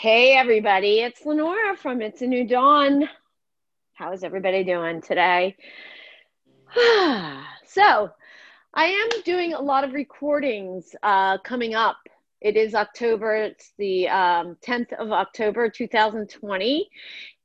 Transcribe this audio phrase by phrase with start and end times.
[0.00, 3.06] Hey, everybody, it's Lenora from It's a New Dawn.
[3.92, 5.54] How is everybody doing today?
[7.66, 8.10] so,
[8.72, 11.98] I am doing a lot of recordings uh, coming up.
[12.40, 16.88] It is October, it's the um, 10th of October 2020.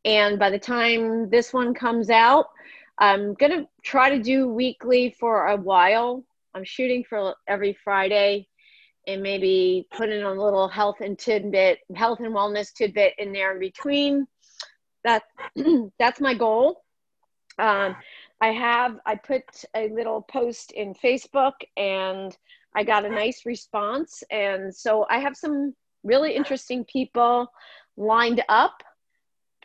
[0.05, 2.45] And by the time this one comes out,
[2.97, 6.23] I'm going to try to do weekly for a while.
[6.53, 8.47] I'm shooting for every Friday
[9.07, 13.53] and maybe put in a little health and tidbit, health and wellness tidbit in there
[13.53, 14.27] in between.
[15.03, 15.23] That
[15.99, 16.83] that's my goal.
[17.57, 17.95] Um,
[18.41, 19.43] I have I put
[19.75, 22.35] a little post in Facebook and
[22.75, 27.47] I got a nice response, and so I have some really interesting people
[27.97, 28.83] lined up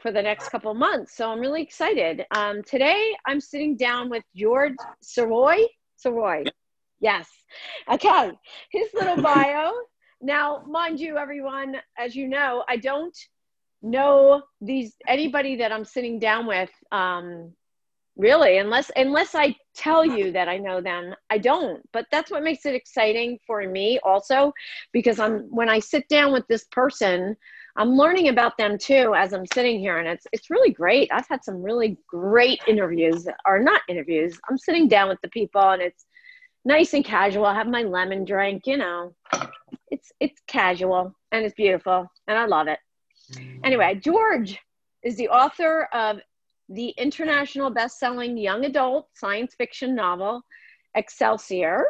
[0.01, 1.17] for the next couple months.
[1.17, 2.25] So I'm really excited.
[2.31, 5.67] Um, today I'm sitting down with George Sirois.
[6.05, 6.49] Sirois.
[7.01, 7.29] Yes.
[7.91, 8.33] Okay.
[8.71, 9.73] His little bio.
[10.21, 13.17] now, mind you, everyone, as you know, I don't
[13.83, 16.71] know these anybody that I'm sitting down with.
[16.93, 17.53] Um,
[18.17, 21.83] really, unless unless I tell you that I know them, I don't.
[21.93, 24.53] But that's what makes it exciting for me, also,
[24.93, 27.37] because I'm when I sit down with this person.
[27.77, 31.09] I'm learning about them too as I'm sitting here, and it's it's really great.
[31.13, 34.39] I've had some really great interviews, or not interviews.
[34.51, 36.05] I'm sitting down with the people, and it's
[36.65, 37.47] nice and casual.
[37.47, 39.15] I have my lemon drink, you know.
[39.91, 42.79] It's it's casual and it's beautiful and I love it.
[43.65, 44.59] Anyway, George
[45.03, 46.21] is the author of
[46.69, 50.43] the international best-selling young adult science fiction novel
[50.95, 51.85] Excelsior.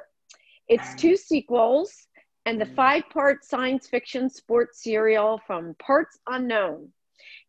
[0.69, 2.07] Its two sequels
[2.47, 6.89] and the five-part science fiction sports serial from Parts Unknown.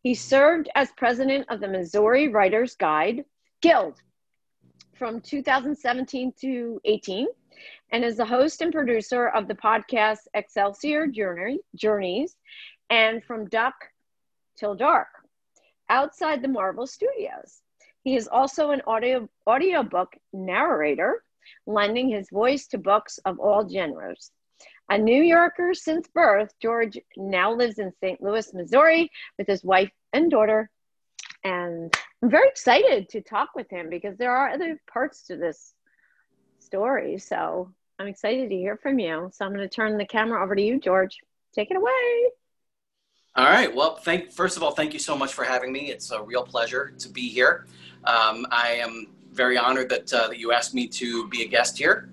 [0.02, 3.24] He served as president of the Missouri Writers Guide
[3.62, 4.00] Guild
[5.02, 7.26] from 2017 to 18
[7.90, 12.36] and is the host and producer of the podcast Excelsior Journey, Journeys
[12.88, 13.78] and From Dusk
[14.56, 15.08] Till Dark
[15.88, 17.62] outside the Marvel Studios.
[18.04, 21.24] He is also an audio audiobook narrator,
[21.66, 24.30] lending his voice to books of all genres.
[24.88, 28.22] A New Yorker since birth, George now lives in St.
[28.22, 30.70] Louis, Missouri with his wife and daughter,
[31.44, 35.74] and I'm very excited to talk with him because there are other parts to this
[36.58, 37.18] story.
[37.18, 39.30] So I'm excited to hear from you.
[39.32, 41.18] So I'm going to turn the camera over to you, George.
[41.54, 42.30] Take it away.
[43.34, 43.74] All right.
[43.74, 45.90] Well, thank first of all, thank you so much for having me.
[45.90, 47.66] It's a real pleasure to be here.
[48.04, 51.78] Um, I am very honored that, uh, that you asked me to be a guest
[51.78, 52.10] here.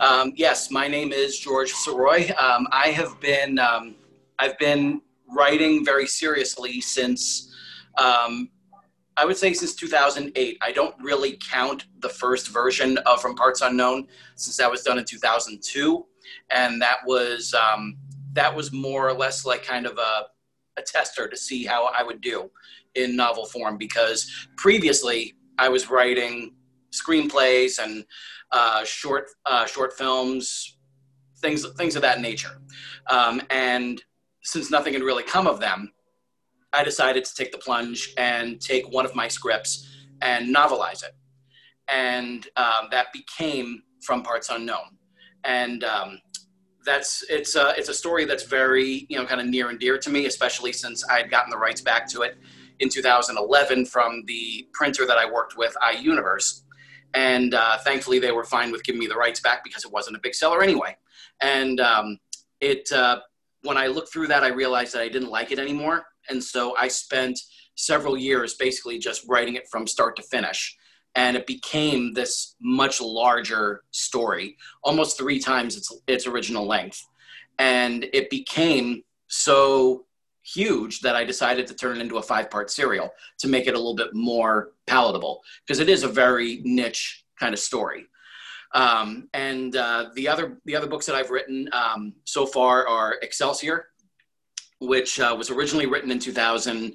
[0.00, 2.30] Um, yes, my name is George Sirois.
[2.40, 3.96] Um, I have been um,
[4.38, 7.54] I've been writing very seriously since
[7.98, 8.48] um,
[9.20, 10.56] I would say since 2008.
[10.62, 14.98] I don't really count the first version of From Parts Unknown since that was done
[14.98, 16.06] in 2002,
[16.50, 17.98] and that was um,
[18.32, 20.26] that was more or less like kind of a,
[20.78, 22.50] a tester to see how I would do
[22.94, 26.54] in novel form because previously I was writing
[26.90, 28.06] screenplays and
[28.52, 30.78] uh, short uh, short films,
[31.40, 32.62] things things of that nature,
[33.10, 34.02] um, and
[34.42, 35.92] since nothing had really come of them,
[36.72, 39.88] I decided to take the plunge and take one of my scripts
[40.22, 41.14] and novelize it.
[41.88, 44.96] And um, that became From Parts Unknown.
[45.44, 46.20] And um,
[46.84, 49.98] that's it's a, it's a story that's very you know kind of near and dear
[49.98, 52.36] to me, especially since I had gotten the rights back to it
[52.78, 56.62] in 2011 from the printer that I worked with, iUniverse.
[57.14, 60.16] And uh, thankfully, they were fine with giving me the rights back because it wasn't
[60.16, 60.96] a big seller anyway.
[61.42, 62.18] And um,
[62.60, 63.20] it uh,
[63.62, 66.04] when I looked through that, I realized that I didn't like it anymore.
[66.30, 67.38] And so I spent
[67.74, 70.76] several years basically just writing it from start to finish.
[71.14, 77.04] And it became this much larger story, almost three times its, its original length.
[77.58, 80.06] And it became so
[80.42, 83.74] huge that I decided to turn it into a five part serial to make it
[83.74, 88.06] a little bit more palatable because it is a very niche kind of story.
[88.72, 93.18] Um, and uh, the other the other books that I've written um, so far are
[93.22, 93.86] Excelsior,
[94.80, 96.94] which uh, was originally written in 2000.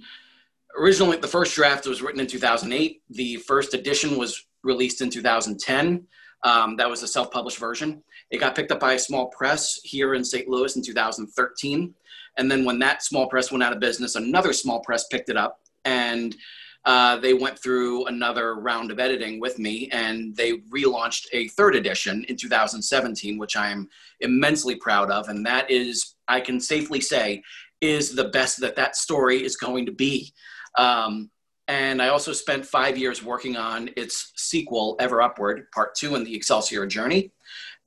[0.77, 3.01] Originally, the first draft was written in 2008.
[3.09, 6.05] The first edition was released in 2010.
[6.43, 8.03] Um, that was a self-published version.
[8.29, 10.47] It got picked up by a small press here in St.
[10.47, 11.93] Louis in 2013.
[12.37, 15.37] And then when that small press went out of business, another small press picked it
[15.37, 16.35] up and
[16.85, 21.75] uh, they went through another round of editing with me and they relaunched a third
[21.75, 23.89] edition in 2017, which I am
[24.19, 25.29] immensely proud of.
[25.29, 27.41] And that is, I can safely say,
[27.81, 30.33] is the best that that story is going to be.
[30.77, 31.29] Um,
[31.67, 36.23] and I also spent five years working on its sequel, Ever Upward, Part Two in
[36.23, 37.31] the Excelsior Journey.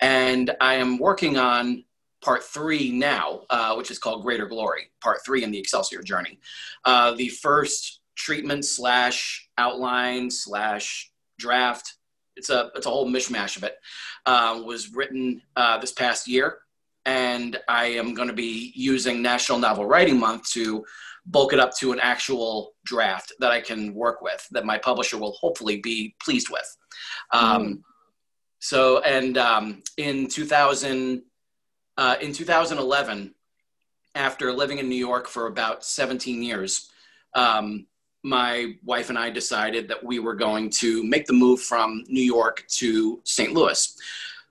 [0.01, 1.85] And I am working on
[2.23, 6.39] part three now, uh, which is called Greater Glory, part three in the Excelsior journey.
[6.85, 11.95] Uh, the first treatment slash outline slash draft,
[12.37, 13.77] it's a, it's a whole mishmash of it,
[14.27, 16.59] uh, was written uh, this past year.
[17.09, 20.85] And I am going to be using National Novel Writing Month to
[21.25, 25.17] bulk it up to an actual draft that I can work with, that my publisher
[25.17, 26.77] will hopefully be pleased with.
[27.33, 27.83] Um, mm.
[28.59, 31.23] So, and um, in 2000,
[31.97, 33.35] uh, in 2011,
[34.15, 36.91] after living in New York for about 17 years,
[37.35, 37.87] um,
[38.23, 42.23] my wife and I decided that we were going to make the move from New
[42.23, 43.55] York to St.
[43.55, 43.97] Louis.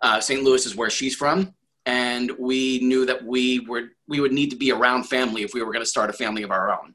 [0.01, 0.41] Uh, St.
[0.41, 1.53] Louis is where she's from,
[1.87, 5.63] and we knew that we were we would need to be around family if we
[5.63, 6.93] were going to start a family of our own.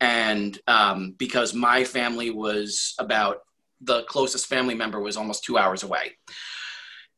[0.00, 3.38] And um, because my family was about
[3.80, 6.12] the closest family member was almost two hours away,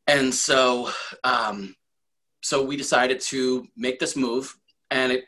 [0.07, 0.89] and so
[1.23, 1.75] um,
[2.41, 4.57] so we decided to make this move.
[4.89, 5.25] And it,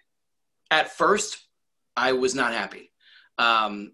[0.72, 1.48] at first,
[1.96, 2.92] I was not happy.
[3.38, 3.94] Um,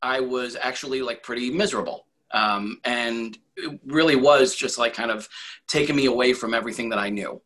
[0.00, 2.05] I was actually like pretty miserable.
[2.32, 5.28] Um, and it really was just like kind of
[5.68, 7.40] taking me away from everything that I knew.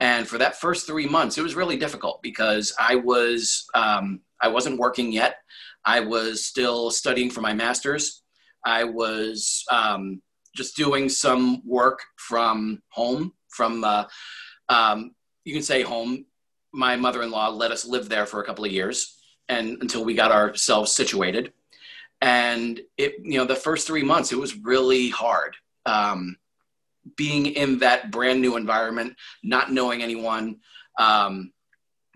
[0.00, 4.48] And for that first three months, it was really difficult because I was um, I
[4.48, 5.36] wasn't working yet.
[5.84, 8.22] I was still studying for my master's.
[8.64, 10.20] I was um,
[10.54, 14.04] just doing some work from home, from uh,
[14.68, 15.12] um,
[15.44, 16.26] you can say home.
[16.72, 19.16] My mother-in-law let us live there for a couple of years,
[19.48, 21.52] and until we got ourselves situated.
[22.20, 25.56] And it, you know, the first three months, it was really hard.
[25.84, 26.36] Um,
[27.16, 29.14] being in that brand new environment,
[29.44, 30.58] not knowing anyone.
[30.98, 31.52] Um,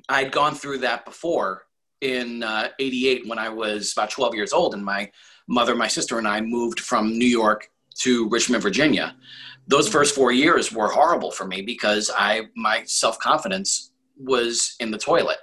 [0.08, 1.62] I'd gone through that before
[2.00, 5.10] in uh, 88 when I was about 12 years old, and my
[5.46, 7.70] mother, my sister, and I moved from New York
[8.00, 9.14] to Richmond, Virginia
[9.70, 14.90] those first four years were horrible for me because I my self confidence was in
[14.90, 15.38] the toilet.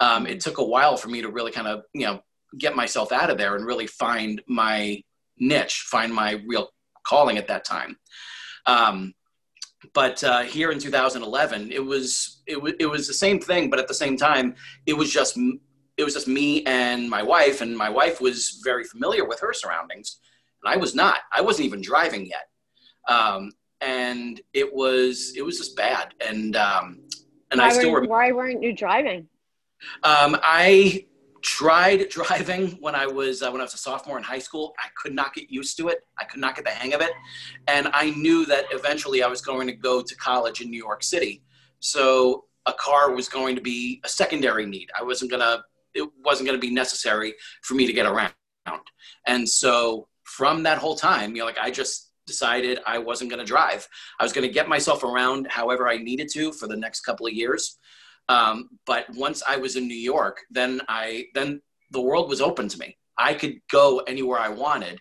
[0.00, 2.20] Um, it took a while for me to really kind of you know
[2.58, 5.02] get myself out of there and really find my
[5.38, 6.70] niche, find my real
[7.06, 7.96] calling at that time.
[8.66, 9.14] Um,
[9.94, 13.78] but uh, here in 2011, it was it was it was the same thing, but
[13.78, 14.54] at the same time,
[14.86, 15.38] it was just
[15.96, 19.52] it was just me and my wife, and my wife was very familiar with her
[19.54, 20.18] surroundings,
[20.62, 21.20] and I was not.
[21.32, 22.48] I wasn't even driving yet.
[23.08, 26.14] Um, and it was it was just bad.
[26.26, 27.00] And um,
[27.50, 29.28] and why I still were, why weren't you driving?
[30.02, 31.06] Um, I
[31.50, 34.72] tried driving when I was uh, when I was a sophomore in high school.
[34.78, 35.98] I could not get used to it.
[36.18, 37.10] I could not get the hang of it,
[37.66, 41.02] and I knew that eventually I was going to go to college in New York
[41.02, 41.42] City.
[41.80, 44.90] So a car was going to be a secondary need.
[44.98, 45.64] I wasn't gonna.
[45.92, 48.32] It wasn't going to be necessary for me to get around.
[49.26, 53.40] And so from that whole time, you know, like I just decided I wasn't going
[53.40, 53.88] to drive.
[54.20, 57.26] I was going to get myself around however I needed to for the next couple
[57.26, 57.79] of years.
[58.30, 61.60] Um, but once I was in New York, then I then
[61.90, 62.96] the world was open to me.
[63.18, 65.00] I could go anywhere I wanted,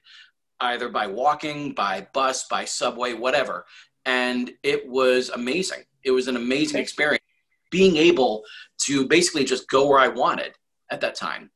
[0.60, 3.66] either by walking, by bus, by subway, whatever.
[4.06, 5.84] And it was amazing.
[6.04, 7.24] It was an amazing experience
[7.70, 8.44] being able
[8.86, 10.54] to basically just go where I wanted
[10.90, 11.52] at that time,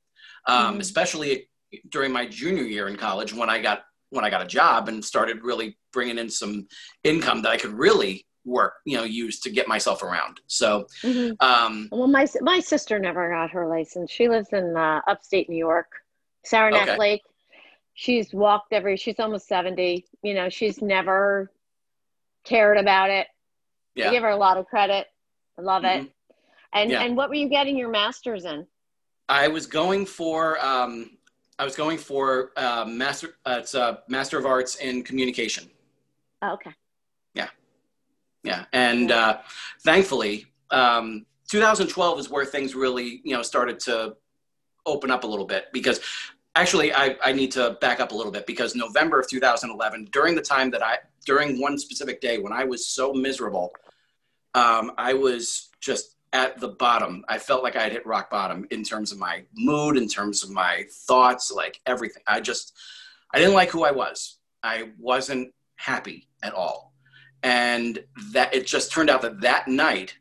[0.48, 0.82] um, mm-hmm.
[0.82, 1.50] especially
[1.90, 5.04] during my junior year in college when I got when I got a job and
[5.04, 6.68] started really bringing in some
[7.04, 10.42] income that I could really work, you know, use to get myself around.
[10.48, 11.34] So, mm-hmm.
[11.40, 14.12] um, well, my my sister never got her license.
[14.12, 15.92] She lives in uh, upstate New York,
[16.44, 16.98] Saranac okay.
[16.98, 17.22] Lake.
[17.94, 18.98] She's walked every.
[18.98, 20.06] She's almost seventy.
[20.22, 21.52] You know, she's never
[22.44, 23.28] cared about it.
[23.96, 24.10] Yeah.
[24.10, 25.08] I give her a lot of credit.
[25.58, 26.06] I love mm-hmm.
[26.06, 26.12] it.
[26.74, 27.04] And yeah.
[27.04, 28.66] and what were you getting your master's in?
[29.30, 31.12] I was going for um,
[31.60, 33.36] I was going for uh, master.
[33.46, 35.70] Uh, it's a master of arts in communication.
[36.42, 36.72] Oh, okay.
[38.44, 39.40] Yeah, and uh,
[39.84, 44.16] thankfully, um, 2012 is where things really, you know, started to
[44.86, 46.02] open up a little bit because
[46.56, 50.36] actually I, I need to back up a little bit because November of 2011, during
[50.36, 53.72] the time that I, during one specific day when I was so miserable,
[54.54, 57.24] um, I was just at the bottom.
[57.30, 60.44] I felt like I had hit rock bottom in terms of my mood, in terms
[60.44, 62.24] of my thoughts, like everything.
[62.28, 62.74] I just,
[63.34, 64.38] I didn't like who I was.
[64.64, 66.93] I wasn't happy at all.
[67.44, 70.18] And that it just turned out that that night,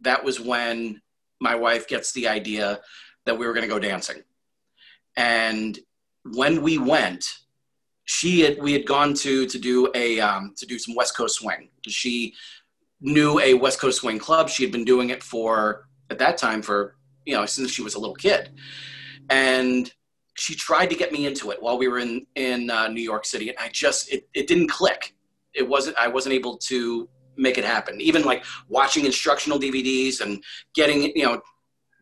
[0.00, 1.00] that was when
[1.40, 2.80] my wife gets the idea
[3.26, 4.22] that we were going to go dancing.
[5.16, 5.78] And
[6.24, 7.26] when we went,
[8.04, 11.36] she had we had gone to to do a um, to do some West Coast
[11.36, 11.68] swing.
[11.86, 12.34] She
[13.00, 14.48] knew a West Coast swing club.
[14.48, 17.94] She had been doing it for at that time for you know since she was
[17.94, 18.50] a little kid,
[19.30, 19.92] and
[20.34, 23.24] she tried to get me into it while we were in in uh, New York
[23.24, 25.14] City, and I just it, it didn't click.
[25.54, 28.00] It wasn't I wasn't able to make it happen.
[28.00, 30.42] Even like watching instructional DVDs and
[30.74, 31.40] getting, you know,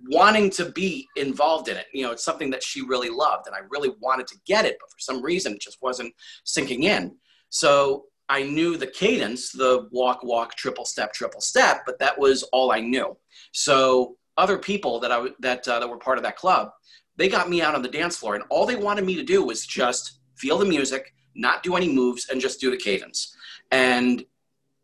[0.08, 1.86] wanting to be involved in it.
[1.92, 4.76] You know, it's something that she really loved and I really wanted to get it,
[4.80, 6.14] but for some reason it just wasn't
[6.44, 7.16] sinking in.
[7.50, 12.44] So I knew the cadence, the walk, walk, triple step, triple step, but that was
[12.44, 13.16] all I knew.
[13.52, 16.70] So other people that I that uh, that were part of that club,
[17.16, 19.44] they got me out on the dance floor, and all they wanted me to do
[19.44, 23.36] was just feel the music, not do any moves, and just do the cadence.
[23.70, 24.24] And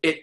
[0.03, 0.21] it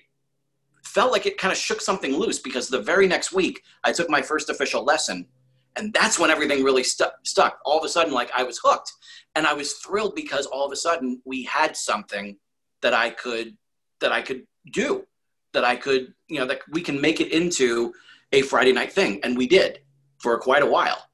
[0.84, 4.10] felt like it kind of shook something loose because the very next week I took
[4.10, 5.28] my first official lesson,
[5.76, 7.14] and that's when everything really stuck.
[7.24, 8.92] Stuck all of a sudden, like I was hooked,
[9.36, 12.38] and I was thrilled because all of a sudden we had something
[12.82, 13.58] that I could
[14.00, 15.06] that I could do,
[15.54, 17.94] that I could you know that we can make it into
[18.32, 19.80] a Friday night thing, and we did
[20.20, 21.10] for quite a while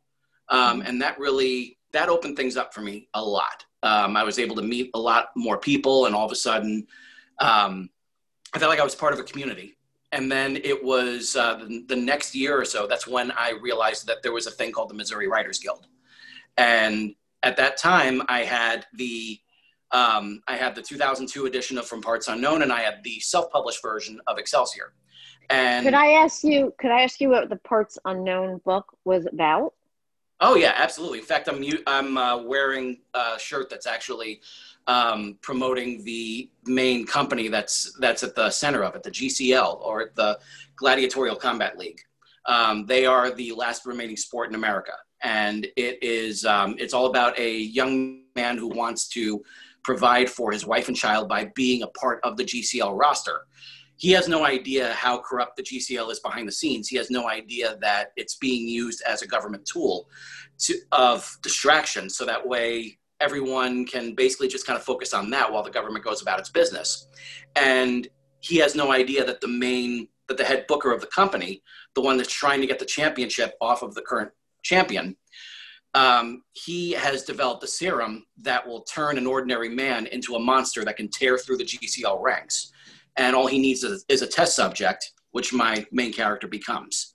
[0.49, 3.65] um, and that really that opened things up for me a lot.
[3.81, 6.85] Um, I was able to meet a lot more people, and all of a sudden,
[7.39, 7.89] um,
[8.53, 9.75] I felt like I was part of a community.
[10.11, 12.87] And then it was uh, the, the next year or so.
[12.87, 15.85] That's when I realized that there was a thing called the Missouri Writers Guild,
[16.57, 19.39] and at that time, I had the
[19.91, 23.81] um, I had the 2002 edition of From Parts Unknown, and I had the self-published
[23.81, 24.93] version of Excelsior.
[25.49, 26.73] And could I ask you?
[26.79, 29.73] Could I ask you what the Parts Unknown book was about?
[30.41, 31.19] Oh yeah, absolutely.
[31.19, 34.41] In fact, I'm I'm uh, wearing a shirt that's actually
[34.87, 40.11] um, promoting the main company that's that's at the center of it, the GCL or
[40.15, 40.39] the
[40.75, 42.01] Gladiatorial Combat League.
[42.45, 47.07] Um, they are the last remaining sport in America, and it is um, it's all
[47.07, 49.43] about a young man who wants to
[49.83, 53.45] provide for his wife and child by being a part of the GCL roster
[53.99, 56.87] he has no idea how corrupt the GCL is behind the scenes.
[56.87, 60.07] He has no idea that it's being used as a government tool
[60.59, 62.09] to, of distraction.
[62.09, 66.03] So that way, everyone can basically just kind of focus on that while the government
[66.03, 67.07] goes about its business.
[67.55, 68.07] And
[68.39, 71.61] he has no idea that the main, that the head booker of the company,
[71.95, 74.31] the one that's trying to get the championship off of the current
[74.63, 75.17] champion,
[75.95, 80.85] um, he has developed a serum that will turn an ordinary man into a monster
[80.85, 82.71] that can tear through the GCL ranks
[83.19, 87.13] and all he needs is, is a test subject, which my main character becomes.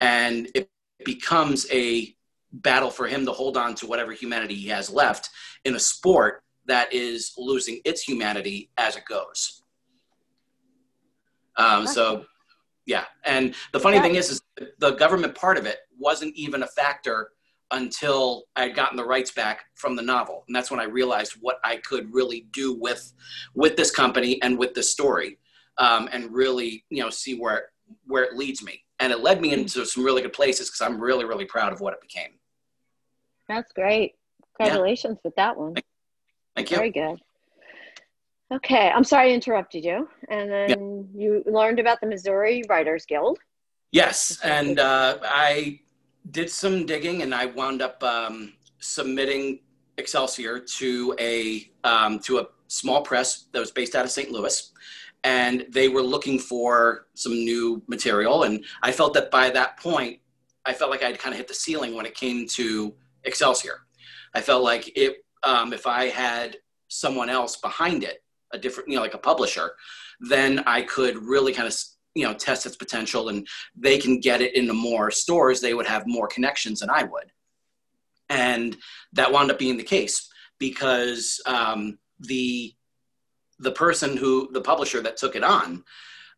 [0.00, 0.68] And it
[1.04, 2.14] becomes a
[2.62, 5.30] battle for him to hold on to whatever humanity he has left
[5.64, 9.62] in a sport that is losing its humanity as it goes.
[11.56, 12.24] Um, so,
[12.86, 13.04] yeah.
[13.24, 14.42] And the funny thing is, is
[14.78, 17.30] the government part of it wasn't even a factor
[17.70, 21.32] until I had gotten the rights back from the novel, and that's when I realized
[21.40, 23.12] what I could really do with
[23.54, 25.38] with this company and with this story,
[25.78, 27.70] um, and really you know see where
[28.06, 28.84] where it leads me.
[29.00, 31.80] And it led me into some really good places because I'm really really proud of
[31.80, 32.38] what it became.
[33.48, 34.14] That's great.
[34.58, 35.20] Congratulations yeah.
[35.24, 35.74] with that one.
[36.56, 36.76] Thank you.
[36.76, 37.20] Very good.
[38.52, 40.08] Okay, I'm sorry I interrupted you.
[40.28, 41.20] And then yeah.
[41.20, 43.38] you learned about the Missouri Writers Guild.
[43.90, 45.80] Yes, and uh, I
[46.30, 49.60] did some digging and I wound up um, submitting
[49.98, 54.30] Excelsior to a um, to a small press that was based out of St.
[54.30, 54.72] Louis,
[55.22, 58.42] and they were looking for some new material.
[58.42, 60.18] And I felt that by that point,
[60.66, 62.94] I felt like I'd kind of hit the ceiling when it came to
[63.24, 63.80] Excelsior.
[64.34, 66.56] I felt like it um, if I had
[66.88, 69.72] someone else behind it, a different you know like a publisher,
[70.20, 71.74] then I could really kind of
[72.14, 75.86] you know test its potential and they can get it into more stores they would
[75.86, 77.30] have more connections than i would
[78.30, 78.76] and
[79.12, 80.28] that wound up being the case
[80.58, 82.72] because um, the
[83.58, 85.82] the person who the publisher that took it on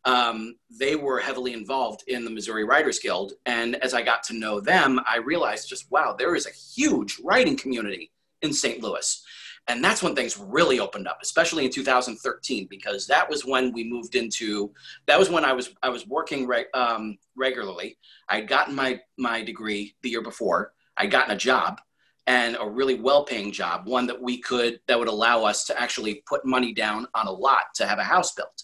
[0.07, 3.33] um, they were heavily involved in the missouri writers guild.
[3.45, 7.19] And as i got to know them i realized just wow there is a huge
[7.23, 8.11] writing community
[8.41, 9.23] in st louis.
[9.69, 13.83] And that's when things really opened up especially in 2013 because that was when we
[13.83, 14.71] moved into
[15.07, 17.97] that was when i was i was working re- um, regularly.
[18.29, 20.73] I'd gotten my my degree the year before.
[20.97, 21.79] I'd gotten a job
[22.25, 26.23] and a really well-paying job one that we could that would allow us to actually
[26.27, 28.63] put money down on a lot to have a house built.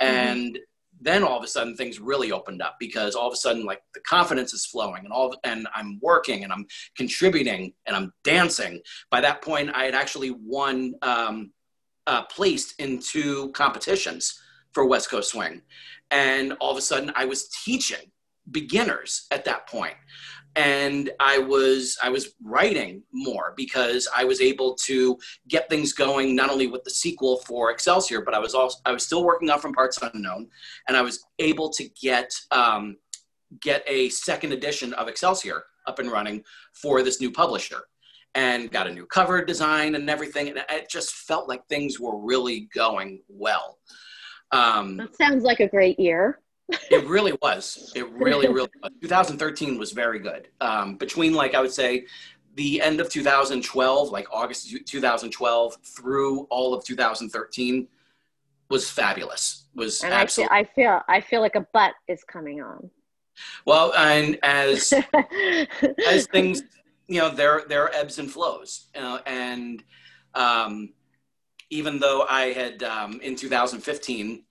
[0.00, 0.56] Mm-hmm.
[1.00, 3.82] Then all of a sudden things really opened up because all of a sudden like
[3.94, 8.80] the confidence is flowing and all and I'm working and I'm contributing and I'm dancing.
[9.10, 11.52] By that point, I had actually won um,
[12.06, 14.40] uh, placed in two competitions
[14.72, 15.62] for West Coast Swing,
[16.10, 18.10] and all of a sudden I was teaching
[18.50, 19.96] beginners at that point
[20.56, 26.34] and I was I was writing more because I was able to get things going
[26.34, 29.50] not only with the sequel for Excelsior, but I was also I was still working
[29.50, 30.48] on From Parts Unknown,
[30.88, 32.96] and I was able to get um,
[33.60, 37.82] get a second edition of Excelsior up and running for this new publisher,
[38.34, 42.18] and got a new cover design and everything, and it just felt like things were
[42.18, 43.78] really going well.
[44.52, 46.40] Um, that sounds like a great year.
[46.68, 47.92] It really was.
[47.94, 48.92] It really, really was.
[49.00, 50.48] 2013 was very good.
[50.60, 52.06] Um, between like I would say
[52.54, 57.88] the end of 2012, like August 2012 through all of 2013
[58.70, 59.66] was fabulous.
[59.74, 60.56] Was and absolutely.
[60.56, 62.90] I feel, I feel I feel like a butt is coming on.
[63.66, 64.92] Well, and as
[66.08, 66.62] as things,
[67.06, 69.84] you know, there there are ebbs and flows, you know, and
[70.34, 70.94] um,
[71.70, 74.44] even though I had um, in 2015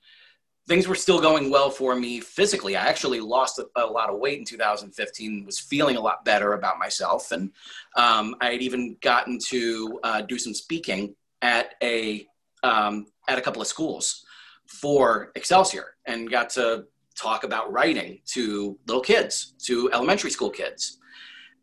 [0.67, 2.75] things were still going well for me physically.
[2.75, 6.53] I actually lost a, a, lot of weight in 2015, was feeling a lot better
[6.53, 7.31] about myself.
[7.31, 7.51] And
[7.95, 12.27] um, I had even gotten to uh, do some speaking at a,
[12.63, 14.25] um, at a couple of schools
[14.67, 20.97] for Excelsior and got to talk about writing to little kids, to elementary school kids.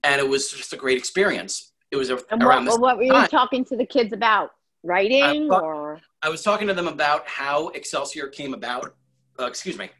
[0.04, 1.72] And it was just a great experience.
[1.90, 3.28] It was a, around what, what were you time.
[3.28, 4.50] talking to the kids about?
[4.84, 6.00] Writing or?
[6.24, 8.94] I was talking to them about how Excelsior came about.
[9.40, 9.90] Uh, excuse me.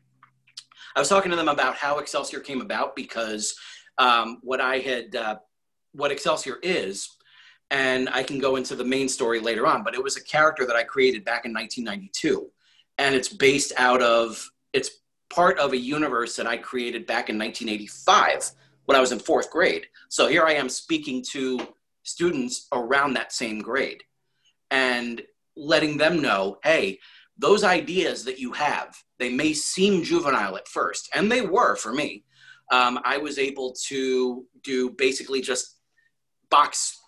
[0.94, 3.56] I was talking to them about how Excelsior came about because
[3.98, 5.36] um, what I had, uh,
[5.92, 7.08] what Excelsior is,
[7.72, 10.64] and I can go into the main story later on, but it was a character
[10.64, 12.48] that I created back in 1992.
[12.98, 14.90] And it's based out of, it's
[15.28, 18.50] part of a universe that I created back in 1985
[18.84, 19.86] when I was in fourth grade.
[20.08, 21.66] So here I am speaking to
[22.04, 24.02] students around that same grade
[24.70, 25.22] and
[25.56, 26.98] letting them know hey,
[27.38, 31.92] those ideas that you have, they may seem juvenile at first, and they were for
[31.92, 32.24] me.
[32.70, 35.76] Um, I was able to do basically just
[36.50, 36.98] box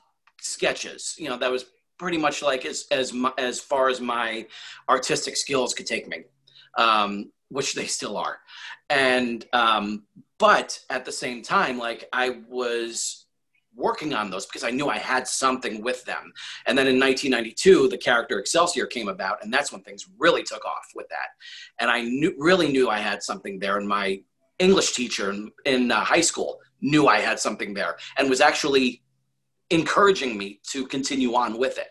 [0.40, 1.14] sketches.
[1.18, 1.66] You know, that was
[1.98, 4.46] pretty much like as as as far as my
[4.88, 6.24] artistic skills could take me,
[6.76, 8.38] um, which they still are.
[8.90, 10.04] And um,
[10.38, 13.23] but at the same time, like I was
[13.76, 16.32] working on those because I knew I had something with them.
[16.66, 20.64] And then in 1992, the character Excelsior came about, and that's when things really took
[20.64, 21.28] off with that.
[21.80, 23.78] And I knew, really knew I had something there.
[23.78, 24.20] And my
[24.58, 29.02] English teacher in, in uh, high school knew I had something there and was actually
[29.70, 31.88] encouraging me to continue on with it.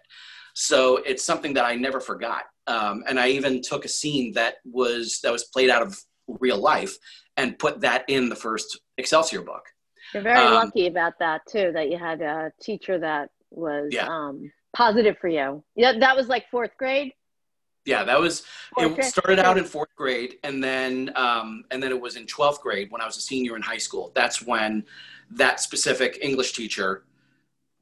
[0.53, 2.43] So it's something that I never forgot.
[2.67, 6.57] Um, and I even took a scene that was that was played out of real
[6.57, 6.95] life
[7.35, 9.63] and put that in the first Excelsior book.
[10.13, 14.07] You're very um, lucky about that too, that you had a teacher that was yeah.
[14.07, 15.63] um, positive for you.
[15.75, 17.13] Yeah, that was like fourth grade.
[17.85, 18.43] Yeah, that was.
[18.75, 22.25] Fourth it started out in fourth grade, and then um, and then it was in
[22.25, 24.11] twelfth grade when I was a senior in high school.
[24.15, 24.85] That's when
[25.31, 27.03] that specific English teacher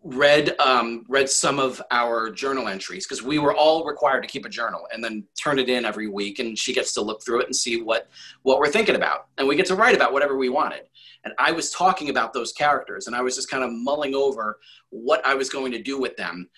[0.04, 4.46] read um, read some of our journal entries because we were all required to keep
[4.46, 7.42] a journal and then turn it in every week and she gets to look through
[7.42, 8.10] it and see what
[8.42, 9.28] what we're thinking about.
[9.38, 10.82] And we get to write about whatever we wanted.
[11.24, 14.58] And i was talking about those characters and i was just kind of mulling over
[14.90, 16.50] what i was going to do with them.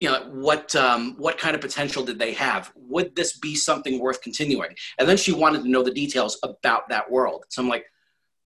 [0.00, 2.72] You know what um, what kind of potential did they have?
[2.74, 4.74] Would this be something worth continuing?
[4.98, 7.44] And then she wanted to know the details about that world.
[7.50, 7.84] So i'm like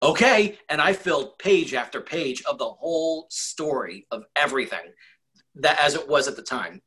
[0.03, 4.91] okay and i filled page after page of the whole story of everything
[5.55, 6.81] that as it was at the time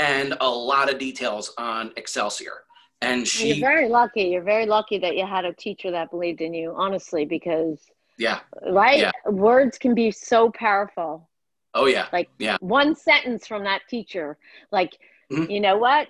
[0.00, 2.64] and a lot of details on excelsior.
[3.02, 4.22] And she you're very lucky.
[4.24, 7.86] You're very lucky that you had a teacher that believed in you honestly because
[8.18, 8.40] yeah.
[8.70, 8.98] right?
[8.98, 9.10] Yeah.
[9.30, 11.28] words can be so powerful.
[11.74, 12.06] Oh yeah.
[12.12, 12.56] Like yeah.
[12.60, 14.36] one sentence from that teacher
[14.72, 14.96] like
[15.30, 15.50] mm-hmm.
[15.50, 16.08] you know what?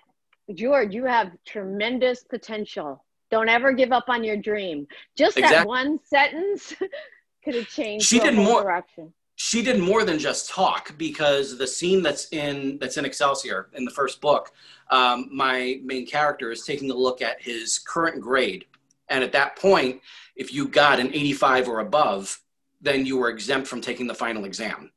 [0.55, 4.87] George you have tremendous potential don't ever give up on your dream.
[5.17, 5.59] Just exactly.
[5.59, 6.75] that one sentence
[7.45, 9.13] could have changed she did more direction.
[9.37, 13.87] She did more than just talk because the scene that's in that's in Excelsior in
[13.87, 14.53] the first book,
[14.91, 18.67] um, my main character is taking a look at his current grade,
[19.09, 20.03] and at that point,
[20.37, 22.39] if you got an 85 or above,
[22.83, 24.91] then you were exempt from taking the final exam.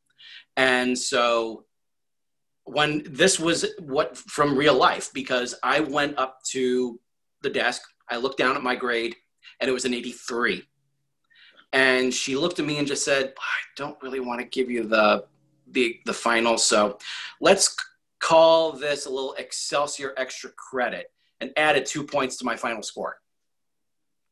[0.58, 1.66] And so
[2.66, 7.00] when this was what from real life because I went up to
[7.42, 7.82] the desk
[8.14, 9.16] I looked down at my grade
[9.60, 10.64] and it was an 83.
[11.74, 14.84] And she looked at me and just said, I don't really want to give you
[14.84, 15.26] the,
[15.72, 16.60] the, the final.
[16.60, 17.00] So
[17.42, 17.76] let's
[18.20, 23.18] call this a little Excelsior extra credit and added two points to my final score.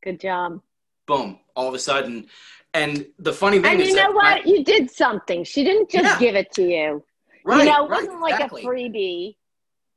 [0.04, 0.60] Good job.
[1.08, 1.40] Boom.
[1.56, 2.28] All of a sudden.
[2.74, 4.26] And the funny thing and is, you know what?
[4.26, 5.42] I, you did something.
[5.42, 6.18] She didn't just yeah.
[6.20, 7.04] give it to you.
[7.44, 7.64] Right.
[7.64, 8.62] You know, it wasn't right, exactly.
[8.62, 9.36] like a freebie.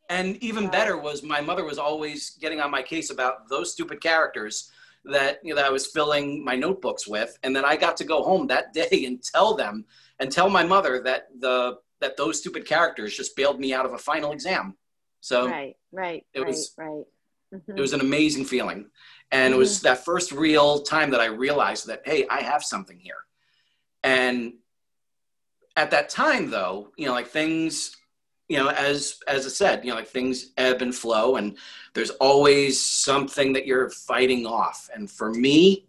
[0.10, 4.02] And even better was my mother was always getting on my case about those stupid
[4.02, 4.72] characters
[5.06, 8.04] that you know that I was filling my notebooks with, and then I got to
[8.04, 9.86] go home that day and tell them
[10.20, 13.94] and tell my mother that the that those stupid characters just bailed me out of
[13.94, 14.76] a final exam.
[15.22, 17.06] So right, right, it right, was right.
[17.54, 17.78] Mm-hmm.
[17.78, 18.89] It was an amazing feeling,
[19.32, 19.54] and mm-hmm.
[19.54, 19.88] it was mm-hmm.
[19.88, 23.24] that first real time that I realized that hey, I have something here,
[24.04, 24.54] and
[25.76, 27.96] at that time though, you know, like things
[28.47, 31.58] you know, as as I said, you know, like things ebb and flow, and
[31.93, 34.89] there's always something that you're fighting off.
[34.93, 35.86] And for me,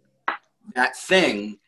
[0.73, 1.59] that thing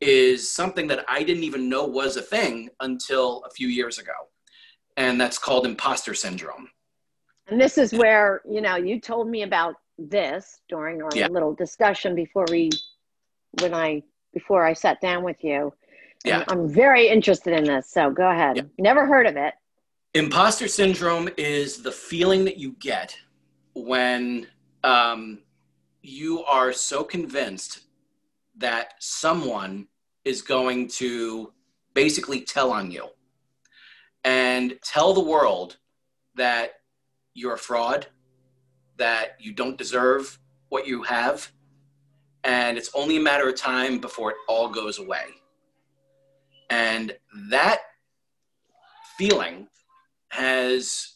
[0.00, 4.12] is something that I didn't even know was a thing until a few years ago,
[4.96, 6.68] and that's called imposter syndrome.
[7.48, 11.28] And this is where you know you told me about this during our yeah.
[11.28, 12.70] little discussion before we,
[13.62, 14.02] when I
[14.34, 15.72] before I sat down with you.
[16.24, 16.44] Yeah.
[16.48, 17.88] I'm very interested in this.
[17.90, 18.56] So go ahead.
[18.56, 18.62] Yeah.
[18.78, 19.54] Never heard of it.
[20.16, 23.14] Imposter syndrome is the feeling that you get
[23.74, 24.46] when
[24.82, 25.40] um,
[26.00, 27.80] you are so convinced
[28.56, 29.86] that someone
[30.24, 31.52] is going to
[31.92, 33.08] basically tell on you
[34.24, 35.76] and tell the world
[36.34, 36.76] that
[37.34, 38.06] you're a fraud,
[38.96, 40.38] that you don't deserve
[40.70, 41.52] what you have,
[42.42, 45.26] and it's only a matter of time before it all goes away.
[46.70, 47.14] And
[47.50, 47.80] that
[49.18, 49.68] feeling
[50.30, 51.14] has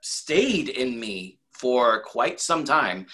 [0.00, 3.06] stayed in me for quite some time.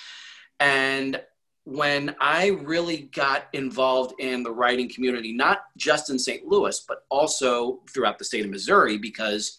[0.61, 1.21] And
[1.65, 6.45] when I really got involved in the writing community, not just in St.
[6.47, 9.59] Louis, but also throughout the state of Missouri, because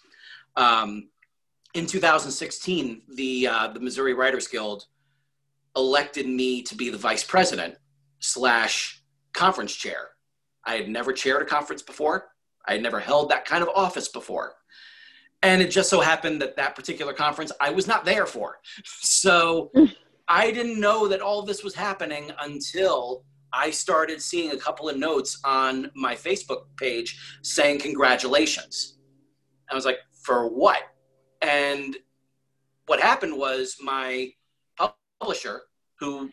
[0.58, 1.10] um,
[1.74, 4.86] in 2016, the, uh, the Missouri Writers Guild
[5.76, 7.76] elected me to be the vice president
[8.20, 9.02] slash
[9.34, 10.10] conference chair.
[10.66, 12.30] I had never chaired a conference before.
[12.68, 14.54] I had never held that kind of office before.
[15.44, 18.58] And it just so happened that that particular conference I was not there for.
[18.84, 19.72] So
[20.28, 24.98] I didn't know that all this was happening until I started seeing a couple of
[24.98, 28.98] notes on my Facebook page saying congratulations.
[29.70, 30.82] I was like, for what?
[31.42, 31.98] And
[32.88, 34.32] what happened was my
[35.20, 35.62] publisher,
[36.00, 36.30] who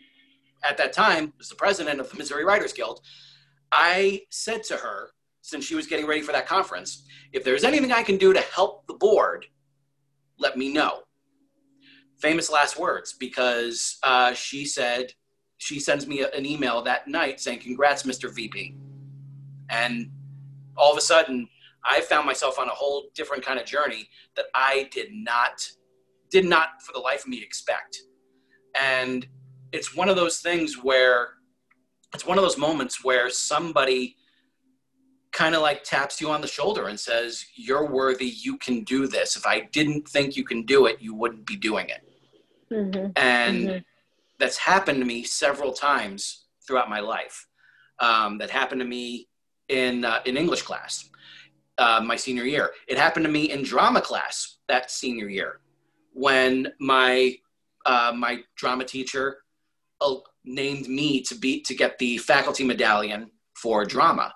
[0.62, 3.00] at that time was the president of the Missouri Writers Guild,
[3.72, 5.10] I said to her,
[5.50, 8.40] since she was getting ready for that conference, if there's anything I can do to
[8.40, 9.46] help the board,
[10.38, 11.00] let me know.
[12.18, 15.12] Famous last words, because uh, she said,
[15.58, 18.32] she sends me a, an email that night saying, Congrats, Mr.
[18.32, 18.76] VP.
[19.68, 20.10] And
[20.76, 21.48] all of a sudden,
[21.84, 25.66] I found myself on a whole different kind of journey that I did not,
[26.30, 28.02] did not for the life of me expect.
[28.80, 29.26] And
[29.72, 31.30] it's one of those things where,
[32.14, 34.16] it's one of those moments where somebody
[35.32, 39.06] kind of like taps you on the shoulder and says, You're worthy, you can do
[39.06, 39.36] this.
[39.36, 42.02] If I didn't think you can do it, you wouldn't be doing it.
[42.72, 43.10] Mm-hmm.
[43.16, 43.78] And mm-hmm.
[44.38, 47.46] that's happened to me several times throughout my life.
[47.98, 49.28] Um, that happened to me
[49.68, 51.10] in, uh, in English class
[51.76, 52.70] uh, my senior year.
[52.88, 55.60] It happened to me in drama class that senior year
[56.12, 57.36] when my,
[57.84, 59.38] uh, my drama teacher
[60.00, 60.14] uh,
[60.44, 64.32] named me to be to get the faculty medallion for drama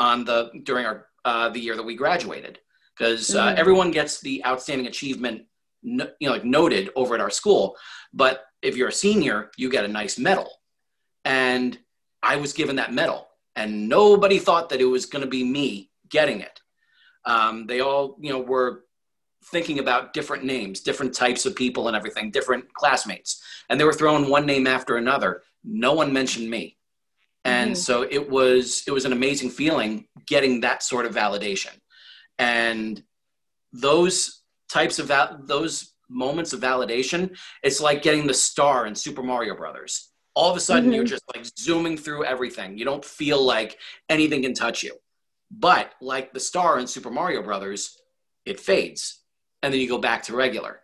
[0.00, 2.58] on the during our uh, the year that we graduated.
[2.98, 3.56] Because uh, mm.
[3.56, 5.42] everyone gets the outstanding achievement
[5.82, 7.76] you know like noted over at our school.
[8.12, 10.50] But if you're a senior you get a nice medal.
[11.24, 11.78] And
[12.22, 15.90] i was given that medal and nobody thought that it was going to be me
[16.10, 16.60] getting it.
[17.24, 18.84] Um, they all you know were
[19.46, 23.42] thinking about different names different types of people and everything different classmates.
[23.68, 25.42] And they were throwing one name after another.
[25.64, 26.76] No one mentioned me
[27.44, 27.76] and mm-hmm.
[27.76, 31.72] so it was it was an amazing feeling getting that sort of validation.
[32.38, 33.02] And
[33.72, 39.22] those types of val- those moments of validation it's like getting the star in super
[39.22, 40.10] mario brothers.
[40.34, 40.94] All of a sudden mm-hmm.
[40.94, 42.76] you're just like zooming through everything.
[42.76, 44.94] You don't feel like anything can touch you.
[45.50, 47.96] But like the star in super mario brothers
[48.44, 49.22] it fades
[49.62, 50.80] and then you go back to regular.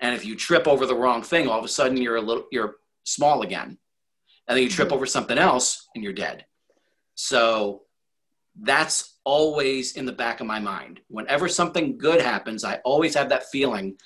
[0.00, 2.46] And if you trip over the wrong thing all of a sudden you're a little
[2.50, 3.78] you're small again
[4.50, 6.44] and then you trip over something else and you're dead.
[7.14, 7.82] So
[8.60, 10.98] that's always in the back of my mind.
[11.06, 13.96] Whenever something good happens, I always have that feeling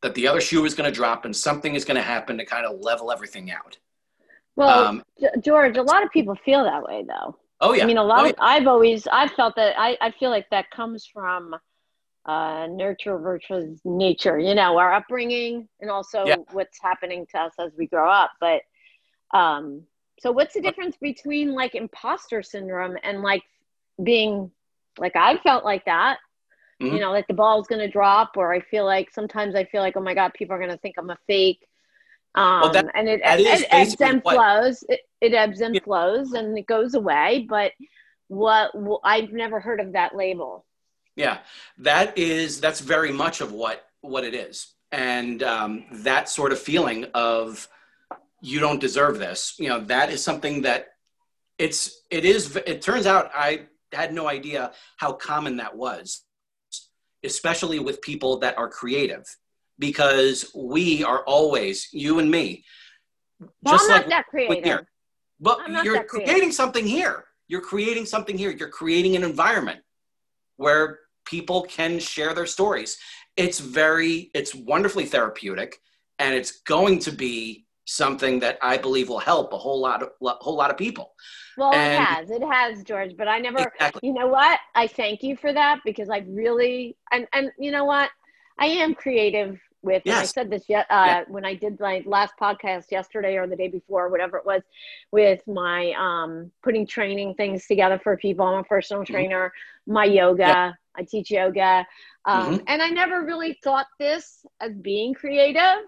[0.00, 2.46] that the other shoe is going to drop and something is going to happen to
[2.46, 3.76] kind of level everything out.
[4.56, 5.04] Well, um,
[5.44, 7.36] George, a lot of people feel that way though.
[7.60, 7.84] Oh yeah.
[7.84, 10.48] I mean, a lot oh, of, I've always, I've felt that I, I feel like
[10.48, 11.54] that comes from
[12.24, 16.36] uh, nurture versus nature, you know, our upbringing and also yeah.
[16.52, 18.30] what's happening to us as we grow up.
[18.40, 18.62] But
[19.32, 19.84] um,
[20.20, 23.42] so what's the difference between like imposter syndrome and like
[24.02, 24.50] being
[24.98, 26.18] like I felt like that,
[26.80, 26.94] mm-hmm.
[26.94, 29.96] you know, like the ball's gonna drop, or I feel like sometimes I feel like
[29.96, 31.66] oh my god, people are gonna think I'm a fake.
[32.34, 34.34] Um, well, that, and it, it, it ebbs and what...
[34.34, 34.84] flows.
[34.88, 35.80] It, it, ebbs and yeah.
[35.82, 37.46] flows, and it goes away.
[37.48, 37.72] But
[38.28, 40.66] what well, I've never heard of that label.
[41.16, 41.38] Yeah,
[41.78, 46.58] that is that's very much of what what it is, and um, that sort of
[46.58, 47.66] feeling of
[48.40, 50.88] you don't deserve this you know that is something that
[51.58, 56.24] it's it is it turns out i had no idea how common that was
[57.24, 59.24] especially with people that are creative,
[59.78, 62.64] because we are always, you and me,
[63.62, 64.64] well, just I'm like not that creative.
[64.64, 64.88] Here.
[65.40, 67.24] But you're creating something here.
[67.48, 68.50] You're creating something here.
[68.50, 69.80] You're creating an environment
[70.56, 72.98] where people can share their stories.
[73.36, 75.80] It's very, it's wonderfully therapeutic,
[76.18, 80.10] and it's going to be something that I believe will help a whole lot of
[80.20, 81.12] whole lot of people.
[81.58, 83.16] Well, and, it has, it has, George.
[83.16, 84.00] But I never, exactly.
[84.04, 84.60] you know what?
[84.74, 88.10] I thank you for that because I really, and and you know what?
[88.58, 90.02] I am creative with.
[90.04, 90.22] Yes.
[90.22, 91.24] I said this yet uh, yeah.
[91.28, 94.62] when I did my last podcast yesterday or the day before, whatever it was,
[95.10, 98.46] with my um, putting training things together for people.
[98.46, 99.12] I'm a personal mm-hmm.
[99.12, 99.52] trainer.
[99.86, 100.42] My yoga.
[100.42, 100.72] Yeah.
[100.96, 101.86] I teach yoga,
[102.24, 102.64] um, mm-hmm.
[102.66, 105.86] and I never really thought this as being creative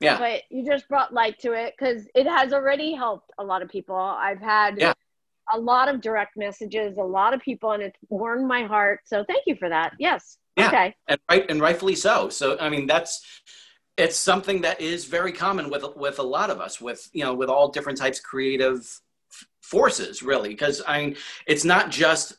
[0.00, 0.18] yeah.
[0.18, 3.68] But you just brought light to it because it has already helped a lot of
[3.68, 3.96] people.
[3.96, 4.92] I've had yeah.
[5.52, 9.00] a lot of direct messages, a lot of people, and it's warmed my heart.
[9.04, 9.94] So thank you for that.
[9.98, 10.38] Yes.
[10.56, 10.68] Yeah.
[10.68, 10.94] Okay.
[11.08, 12.28] And right and rightfully so.
[12.28, 13.24] So I mean that's
[13.96, 17.34] it's something that is very common with with a lot of us with you know
[17.34, 19.00] with all different types of creative
[19.62, 22.36] forces really because I mean it's not just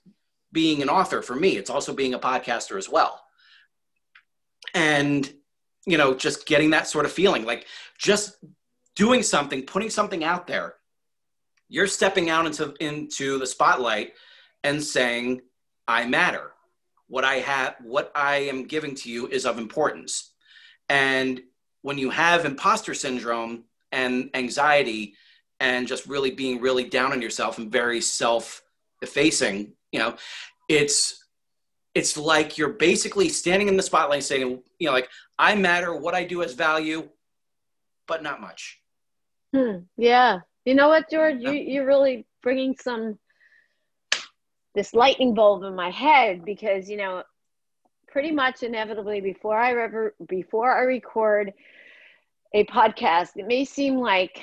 [0.51, 3.21] being an author for me it's also being a podcaster as well
[4.73, 5.31] and
[5.87, 7.65] you know, just getting that sort of feeling, like
[7.97, 8.37] just
[8.95, 10.75] doing something, putting something out there.
[11.69, 14.13] You're stepping out into into the spotlight
[14.63, 15.41] and saying,
[15.87, 16.51] "I matter.
[17.07, 20.33] What I have, what I am giving to you, is of importance."
[20.89, 21.41] And
[21.81, 25.15] when you have imposter syndrome and anxiety,
[25.59, 30.15] and just really being really down on yourself and very self-effacing, you know,
[30.67, 31.23] it's
[31.95, 36.15] it's like you're basically standing in the spotlight saying, you know, like, I matter, what
[36.15, 37.09] I do has value,
[38.07, 38.81] but not much.
[39.53, 39.79] Hmm.
[39.97, 40.39] Yeah.
[40.65, 41.39] You know what, George?
[41.39, 43.19] You, you're really bringing some,
[44.73, 47.23] this lightning bulb in my head because, you know,
[48.07, 51.53] pretty much inevitably before I ever, before I record
[52.53, 54.41] a podcast, it may seem like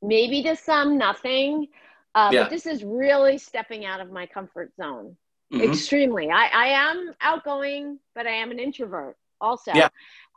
[0.00, 1.68] maybe to some nothing,
[2.14, 2.42] uh, yeah.
[2.44, 5.16] but this is really stepping out of my comfort zone.
[5.52, 5.70] Mm-hmm.
[5.70, 6.30] Extremely.
[6.30, 9.72] I, I am outgoing, but I am an introvert also.
[9.74, 9.88] Yeah.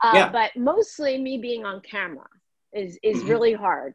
[0.03, 0.31] Uh, yeah.
[0.31, 2.27] But mostly me being on camera
[2.73, 3.29] is, is mm-hmm.
[3.29, 3.93] really hard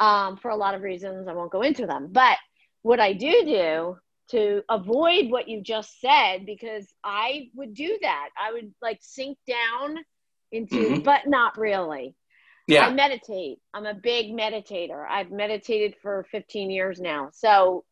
[0.00, 1.28] um, for a lot of reasons.
[1.28, 2.08] I won't go into them.
[2.10, 2.38] But
[2.82, 3.96] what I do do
[4.30, 9.38] to avoid what you just said, because I would do that, I would like sink
[9.46, 9.98] down
[10.52, 11.00] into, mm-hmm.
[11.02, 12.14] but not really.
[12.68, 12.86] Yeah.
[12.86, 13.58] I meditate.
[13.74, 15.04] I'm a big meditator.
[15.08, 17.30] I've meditated for 15 years now.
[17.32, 17.84] So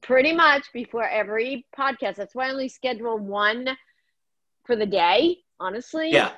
[0.00, 2.16] pretty much before every podcast.
[2.16, 3.68] That's why I only schedule one
[4.64, 6.10] for the day, honestly.
[6.10, 6.32] Yeah.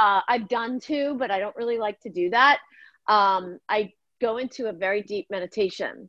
[0.00, 2.58] Uh, I've done two, but I don't really like to do that.
[3.08, 6.08] Um, I go into a very deep meditation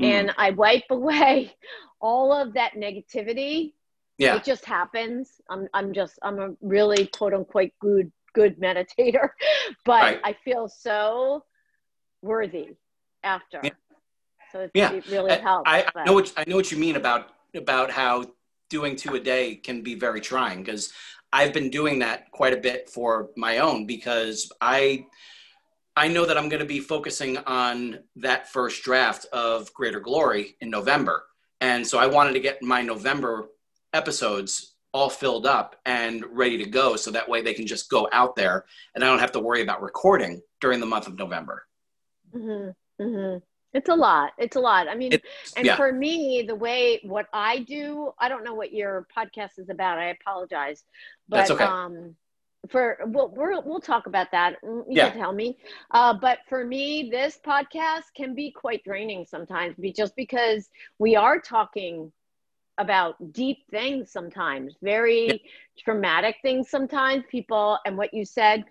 [0.00, 0.04] mm.
[0.04, 1.54] and I wipe away
[2.00, 3.72] all of that negativity.
[4.18, 4.36] Yeah.
[4.36, 5.40] It just happens.
[5.50, 9.28] I'm, I'm just, I'm a really quote unquote good, good meditator,
[9.84, 10.20] but right.
[10.24, 11.44] I feel so
[12.22, 12.76] worthy
[13.22, 13.60] after.
[13.62, 13.70] Yeah.
[14.52, 14.92] So it, yeah.
[14.92, 15.68] it really helps.
[15.68, 18.24] I, I know what I know what you mean about about how
[18.70, 20.92] doing two a day can be very trying because
[21.36, 25.04] I've been doing that quite a bit for my own because I
[25.94, 30.56] I know that I'm going to be focusing on that first draft of Greater Glory
[30.62, 31.24] in November.
[31.60, 33.48] And so I wanted to get my November
[33.92, 38.08] episodes all filled up and ready to go so that way they can just go
[38.12, 41.66] out there and I don't have to worry about recording during the month of November.
[42.34, 43.02] Mm-hmm.
[43.02, 43.38] Mm-hmm.
[43.76, 44.32] It's a lot.
[44.38, 44.88] It's a lot.
[44.88, 45.22] I mean, it,
[45.54, 45.76] and yeah.
[45.76, 49.98] for me, the way what I do, I don't know what your podcast is about.
[49.98, 50.82] I apologize,
[51.28, 51.64] but That's okay.
[51.64, 52.16] um,
[52.70, 54.56] for we'll we'll, we'll talk about that.
[54.62, 55.10] You yeah.
[55.10, 55.58] can tell me.
[55.90, 61.38] Uh, but for me, this podcast can be quite draining sometimes, just because we are
[61.38, 62.10] talking
[62.78, 65.34] about deep things sometimes, very yeah.
[65.84, 67.24] traumatic things sometimes.
[67.30, 68.64] People and what you said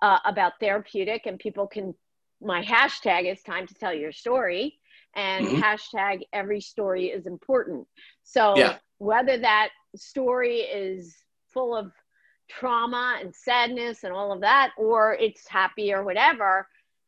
[0.00, 1.94] uh, about therapeutic, and people can
[2.40, 4.78] my hashtag is time to tell your story
[5.14, 5.60] and mm-hmm.
[5.60, 7.86] hashtag every story is important
[8.22, 8.76] so yeah.
[8.98, 11.14] whether that story is
[11.52, 11.90] full of
[12.48, 16.66] trauma and sadness and all of that or it's happy or whatever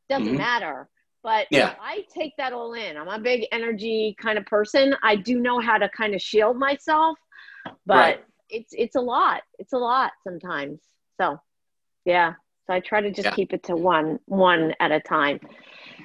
[0.09, 0.37] doesn't mm-hmm.
[0.37, 0.89] matter
[1.23, 1.75] but yeah.
[1.81, 2.97] I take that all in.
[2.97, 4.95] I'm a big energy kind of person.
[5.03, 7.19] I do know how to kind of shield myself,
[7.85, 8.25] but right.
[8.49, 9.43] it's it's a lot.
[9.59, 10.81] It's a lot sometimes.
[11.21, 11.39] So,
[12.05, 12.35] yeah.
[12.71, 13.33] So I try to just yeah.
[13.33, 15.41] keep it to one one at a time.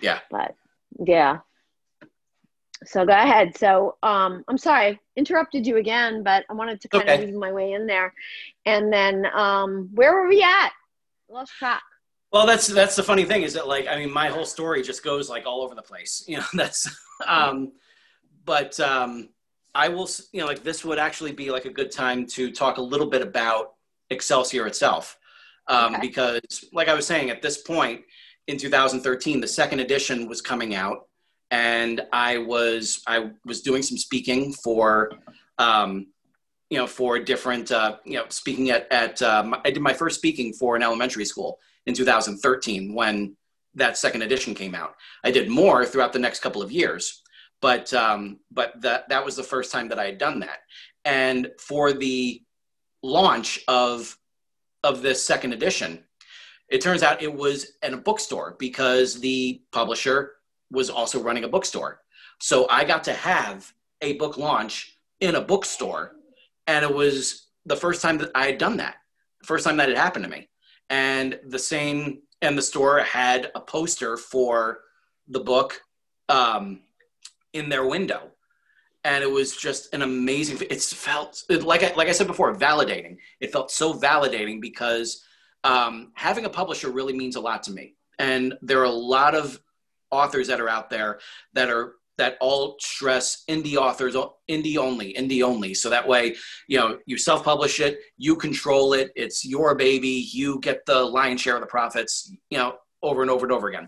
[0.01, 0.19] Yeah.
[0.31, 0.55] But
[1.05, 1.41] yeah.
[2.85, 3.55] So go ahead.
[3.55, 7.19] So um, I'm sorry, interrupted you again, but I wanted to kind okay.
[7.21, 8.15] of weave my way in there.
[8.65, 10.71] And then um, where were we at?
[11.29, 11.83] Lost track.
[12.33, 15.03] Well, that's that's the funny thing is that like I mean my whole story just
[15.03, 16.23] goes like all over the place.
[16.27, 16.89] You know that's
[17.27, 17.73] um,
[18.43, 19.29] but um,
[19.75, 22.77] I will, you know, like this would actually be like a good time to talk
[22.77, 23.75] a little bit about
[24.09, 25.19] Excelsior itself.
[25.67, 26.07] Um, okay.
[26.07, 28.01] Because, like I was saying, at this point
[28.47, 31.07] in 2013, the second edition was coming out,
[31.51, 35.11] and I was I was doing some speaking for,
[35.57, 36.07] um,
[36.69, 40.17] you know, for different, uh, you know, speaking at at um, I did my first
[40.17, 43.35] speaking for an elementary school in 2013 when
[43.75, 44.95] that second edition came out.
[45.23, 47.21] I did more throughout the next couple of years,
[47.61, 50.59] but um, but that that was the first time that I had done that.
[51.03, 52.41] And for the
[53.03, 54.17] launch of
[54.85, 56.03] of this second edition,
[56.69, 60.33] it turns out it was in a bookstore because the publisher
[60.71, 62.01] was also running a bookstore.
[62.39, 66.15] So I got to have a book launch in a bookstore,
[66.67, 68.95] and it was the first time that I had done that,
[69.41, 70.49] the First time that had happened to me,
[70.89, 74.81] and the same and the store had a poster for
[75.27, 75.81] the book
[76.29, 76.81] um,
[77.53, 78.31] in their window
[79.05, 83.17] and it was just an amazing it felt like I, like I said before validating.
[83.39, 85.23] It felt so validating because
[85.63, 87.95] um, having a publisher really means a lot to me.
[88.17, 89.59] And there are a lot of
[90.09, 91.19] authors that are out there
[91.53, 94.15] that are that all stress indie authors
[94.49, 95.75] indie only indie only.
[95.75, 96.35] So that way
[96.67, 101.41] you know you self-publish it you control it it's your baby you get the lion's
[101.41, 103.87] share of the profits you know over and over and over again.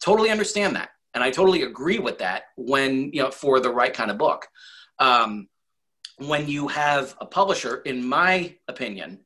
[0.00, 3.94] Totally understand that and i totally agree with that when you know for the right
[3.94, 4.46] kind of book
[5.00, 5.48] um,
[6.18, 9.20] when you have a publisher in my opinion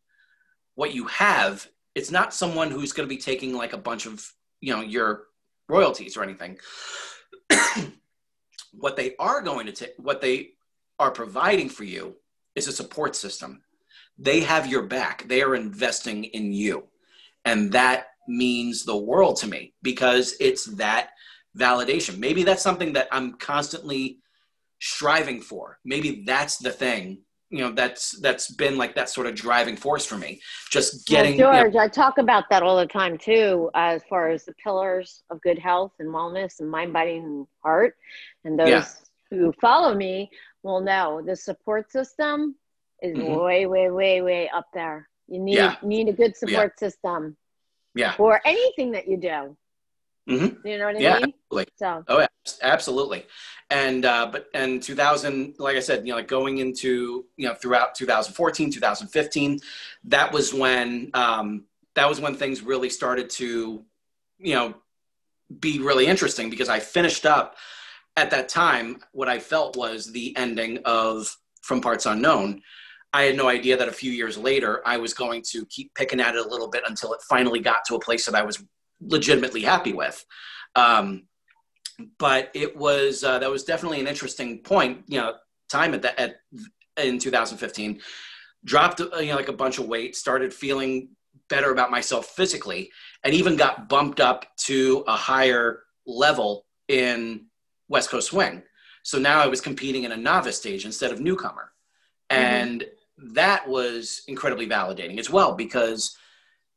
[0.75, 4.33] what you have it's not someone who's going to be taking like a bunch of
[4.61, 5.25] you know your
[5.69, 6.59] royalties or anything
[8.73, 10.51] what they are going to take, what they
[10.99, 12.17] are providing for you
[12.55, 13.63] is a support system.
[14.19, 15.27] They have your back.
[15.29, 16.85] They are investing in you.
[17.45, 21.11] And that means the world to me because it's that
[21.57, 22.19] validation.
[22.19, 24.19] Maybe that's something that I'm constantly
[24.81, 25.79] striving for.
[25.85, 27.19] Maybe that's the thing
[27.51, 31.39] you know that's that's been like that sort of driving force for me just getting
[31.39, 34.45] well, george you know, i talk about that all the time too as far as
[34.45, 37.95] the pillars of good health and wellness and mind body and heart
[38.45, 38.85] and those yeah.
[39.31, 40.31] who follow me
[40.63, 42.55] will know the support system
[43.03, 43.41] is mm-hmm.
[43.41, 45.77] way way way way up there you need yeah.
[45.83, 46.89] need a good support yeah.
[46.89, 47.37] system
[47.95, 49.57] yeah for anything that you do
[50.29, 50.67] Mm-hmm.
[50.67, 51.35] You know what I yeah, mean?
[51.51, 51.67] Absolutely.
[51.77, 52.05] So.
[52.09, 52.27] Oh, yeah,
[52.63, 53.27] absolutely.
[53.71, 57.55] And uh, but and 2000, like I said, you know, like going into you know
[57.55, 59.61] throughout 2014, 2015,
[60.05, 61.65] that was when um,
[61.95, 63.85] that was when things really started to,
[64.39, 64.75] you know,
[65.61, 67.57] be really interesting because I finished up
[68.17, 69.01] at that time.
[69.13, 72.63] What I felt was the ending of From Parts Unknown.
[73.13, 76.21] I had no idea that a few years later I was going to keep picking
[76.21, 78.63] at it a little bit until it finally got to a place that I was
[79.01, 80.25] legitimately happy with.
[80.75, 81.25] Um,
[82.19, 85.05] but it was uh, that was definitely an interesting point.
[85.07, 85.35] You know,
[85.69, 86.37] time at that at
[86.97, 88.01] in 2015,
[88.65, 91.11] dropped uh, you know like a bunch of weight, started feeling
[91.49, 92.91] better about myself physically,
[93.25, 97.47] and even got bumped up to a higher level in
[97.89, 98.63] West Coast Swing.
[99.03, 101.73] So now I was competing in a novice stage instead of newcomer,
[102.31, 102.43] mm-hmm.
[102.43, 102.85] and
[103.19, 106.17] that was incredibly validating as well because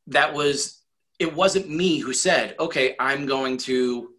[0.07, 0.80] that was
[1.21, 4.09] it wasn't me who said, okay, I'm going to,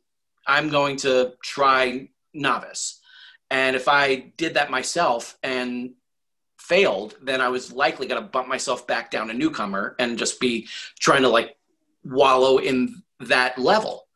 [0.46, 3.00] I'm going to try novice.
[3.50, 5.94] And if I did that myself and
[6.58, 10.38] failed, then I was likely going to bump myself back down a newcomer and just
[10.38, 10.68] be
[11.00, 11.56] trying to like
[12.04, 14.06] wallow in that level.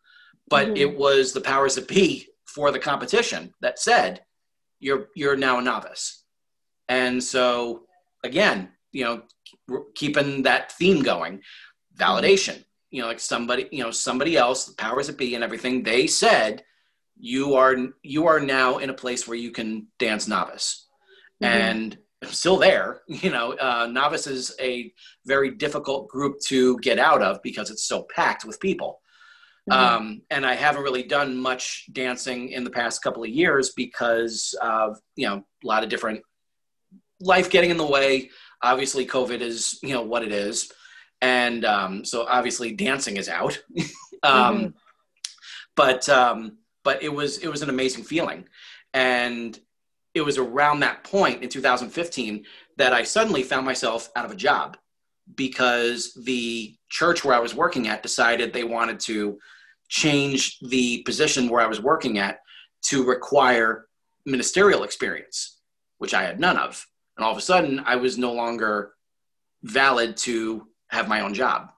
[0.49, 0.77] But mm-hmm.
[0.77, 4.23] it was the powers that be for the competition that said,
[4.79, 6.23] you're, you're now a novice.
[6.89, 7.87] And so
[8.23, 9.23] again, you know,
[9.97, 11.43] keeping that theme going,
[11.99, 12.63] validation
[12.97, 16.07] you know like somebody you know somebody else the powers that be and everything they
[16.07, 16.65] said
[17.19, 20.89] you are you are now in a place where you can dance novice
[21.43, 21.53] mm-hmm.
[21.53, 24.91] and I'm still there you know uh, novice is a
[25.27, 29.03] very difficult group to get out of because it's so packed with people
[29.71, 29.79] mm-hmm.
[29.79, 34.55] um, and i haven't really done much dancing in the past couple of years because
[34.63, 36.23] of you know a lot of different
[37.21, 38.31] life getting in the way
[38.63, 40.73] obviously covid is you know what it is
[41.21, 43.59] and um, so obviously dancing is out.
[44.23, 44.67] um, mm-hmm.
[45.75, 48.49] But um, but it was it was an amazing feeling,
[48.95, 49.59] and
[50.15, 52.45] it was around that point in 2015
[52.79, 54.79] that I suddenly found myself out of a job
[55.35, 59.39] because the church where I was working at decided they wanted to
[59.89, 62.39] change the position where I was working at
[62.85, 63.87] to require
[64.25, 65.59] ministerial experience,
[65.99, 66.87] which I had none of.
[67.17, 68.93] And all of a sudden, I was no longer
[69.63, 71.71] valid to have my own job.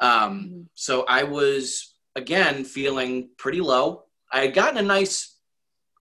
[0.00, 0.60] Um, mm-hmm.
[0.74, 4.04] so I was again feeling pretty low.
[4.32, 5.36] I had gotten a nice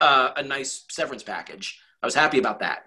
[0.02, 2.86] uh, a nice severance package I was happy about that.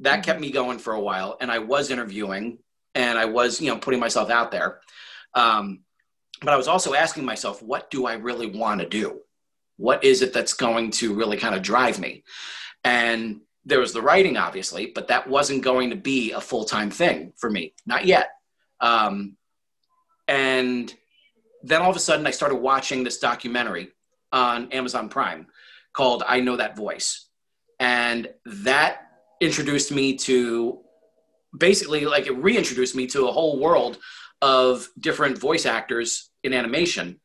[0.00, 2.58] That kept me going for a while, and I was interviewing
[2.94, 4.80] and I was, you know, putting myself out there.
[5.34, 5.80] Um,
[6.40, 9.20] but I was also asking myself, what do I really want to do?
[9.76, 12.24] What is it that's going to really kind of drive me?
[12.84, 16.90] And there was the writing, obviously, but that wasn't going to be a full time
[16.90, 18.30] thing for me, not yet.
[18.80, 19.36] Um,
[20.28, 20.92] and
[21.62, 23.88] then all of a sudden, I started watching this documentary
[24.32, 25.46] on Amazon Prime
[25.92, 27.28] called I Know That Voice.
[27.78, 29.08] And that
[29.40, 30.80] introduced me to
[31.56, 33.98] basically like it reintroduced me to a whole world
[34.42, 37.20] of different voice actors in animation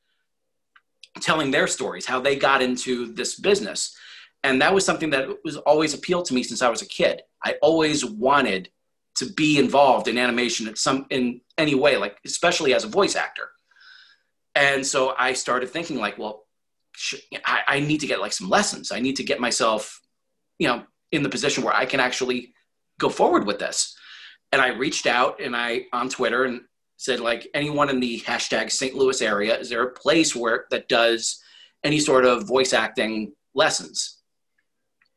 [1.20, 3.96] telling their stories, how they got into this business.
[4.44, 7.22] And that was something that was always appealed to me since I was a kid.
[7.44, 8.70] I always wanted
[9.22, 13.16] to be involved in animation in some in any way, like especially as a voice
[13.16, 13.50] actor.
[14.56, 16.48] And so I started thinking like, well,
[17.46, 18.92] I, I need to get like some lessons.
[18.92, 20.02] I need to get myself,
[20.58, 22.54] you know, in the position where I can actually
[23.00, 23.96] go forward with this.
[24.52, 26.62] And I reached out and I on Twitter and
[26.98, 28.96] said like anyone in the hashtag St.
[28.96, 31.40] Louis area, is there a place where that does
[31.84, 34.21] any sort of voice acting lessons?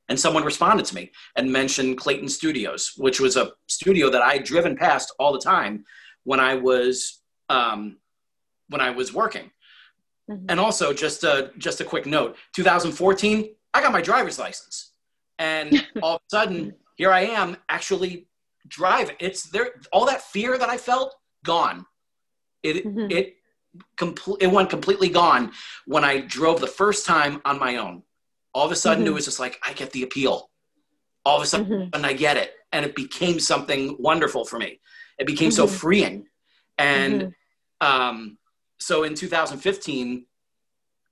[0.08, 4.34] And someone responded to me and mentioned Clayton Studios, which was a studio that I
[4.34, 5.84] had driven past all the time
[6.24, 7.98] when I was um,
[8.68, 9.50] when I was working.
[10.30, 10.46] Mm-hmm.
[10.48, 14.92] And also, just a, just a quick note: 2014, I got my driver's license,
[15.38, 18.26] and all of a sudden, here I am actually
[18.68, 19.16] driving.
[19.20, 19.80] It's there.
[19.92, 21.86] All that fear that I felt gone.
[22.62, 23.10] It mm-hmm.
[23.10, 23.36] it
[23.96, 25.52] complete it went completely gone
[25.86, 28.02] when I drove the first time on my own.
[28.54, 29.12] All of a sudden, mm-hmm.
[29.12, 30.50] it was just like I get the appeal.
[31.24, 32.04] All of a sudden, mm-hmm.
[32.04, 34.80] I get it, and it became something wonderful for me.
[35.18, 35.74] It became so mm-hmm.
[35.74, 36.26] freeing,
[36.78, 37.22] and
[37.82, 37.86] mm-hmm.
[37.86, 38.38] um,
[38.78, 40.26] so in 2015,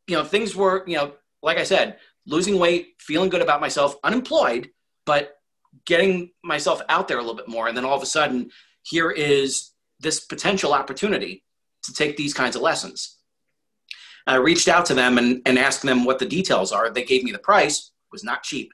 [0.06, 3.96] you know, things were you know, like I said, losing weight, feeling good about myself,
[4.04, 4.70] unemployed,
[5.06, 5.36] but
[5.86, 8.50] getting myself out there a little bit more, and then all of a sudden,
[8.82, 11.44] here is this potential opportunity
[11.84, 13.18] to take these kinds of lessons.
[14.26, 16.90] I reached out to them and, and asked them what the details are.
[16.90, 18.72] They gave me the price, was not cheap.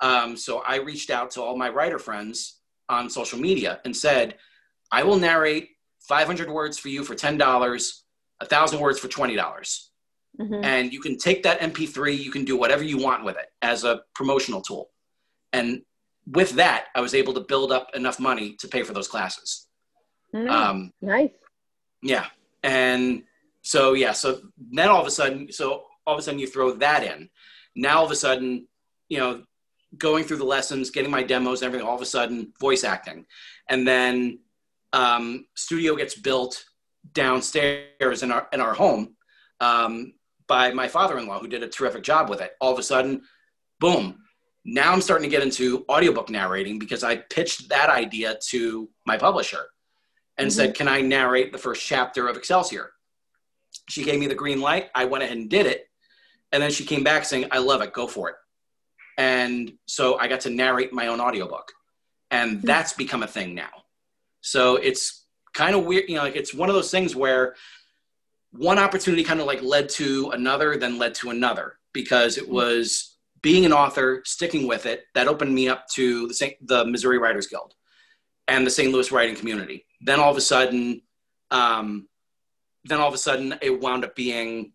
[0.00, 2.58] Um, so I reached out to all my writer friends
[2.88, 4.36] on social media and said,
[4.92, 5.70] I will narrate
[6.00, 9.36] 500 words for you for $10, 1,000 words for $20.
[10.40, 10.64] Mm-hmm.
[10.64, 13.84] And you can take that MP3, you can do whatever you want with it as
[13.84, 14.90] a promotional tool.
[15.52, 15.82] And
[16.26, 19.66] with that, I was able to build up enough money to pay for those classes.
[20.34, 21.30] Mm, um, nice.
[22.02, 22.26] Yeah.
[22.62, 23.22] And
[23.66, 24.12] so, yeah.
[24.12, 27.28] So then all of a sudden, so all of a sudden you throw that in.
[27.74, 28.68] Now all of a sudden,
[29.08, 29.42] you know,
[29.98, 33.26] going through the lessons, getting my demos and everything, all of a sudden voice acting.
[33.68, 34.38] And then
[34.92, 36.64] um, studio gets built
[37.12, 39.16] downstairs in our, in our home
[39.58, 40.12] um,
[40.46, 42.52] by my father-in-law who did a terrific job with it.
[42.60, 43.22] All of a sudden,
[43.80, 44.20] boom.
[44.64, 49.16] Now I'm starting to get into audiobook narrating because I pitched that idea to my
[49.16, 49.64] publisher
[50.38, 50.56] and mm-hmm.
[50.56, 52.92] said, Can I narrate the first chapter of Excelsior?
[53.88, 54.88] She gave me the green light.
[54.94, 55.88] I went ahead and did it.
[56.52, 57.92] And then she came back saying, I love it.
[57.92, 58.36] Go for it.
[59.18, 61.72] And so I got to narrate my own audiobook.
[62.30, 62.66] And mm-hmm.
[62.66, 63.70] that's become a thing now.
[64.40, 65.24] So it's
[65.54, 66.08] kind of weird.
[66.08, 67.54] You know, like it's one of those things where
[68.52, 72.54] one opportunity kind of like led to another, then led to another because it mm-hmm.
[72.54, 77.18] was being an author, sticking with it, that opened me up to the, the Missouri
[77.18, 77.74] Writers Guild
[78.48, 78.92] and the St.
[78.92, 79.86] Louis writing community.
[80.00, 81.02] Then all of a sudden,
[81.50, 82.08] um,
[82.88, 84.72] then all of a sudden it wound up being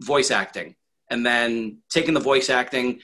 [0.00, 0.74] voice acting,
[1.10, 3.00] and then taking the voice acting,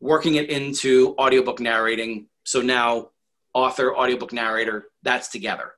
[0.00, 2.26] working it into audiobook narrating.
[2.44, 3.10] So now
[3.54, 5.72] author, audiobook narrator, that's together.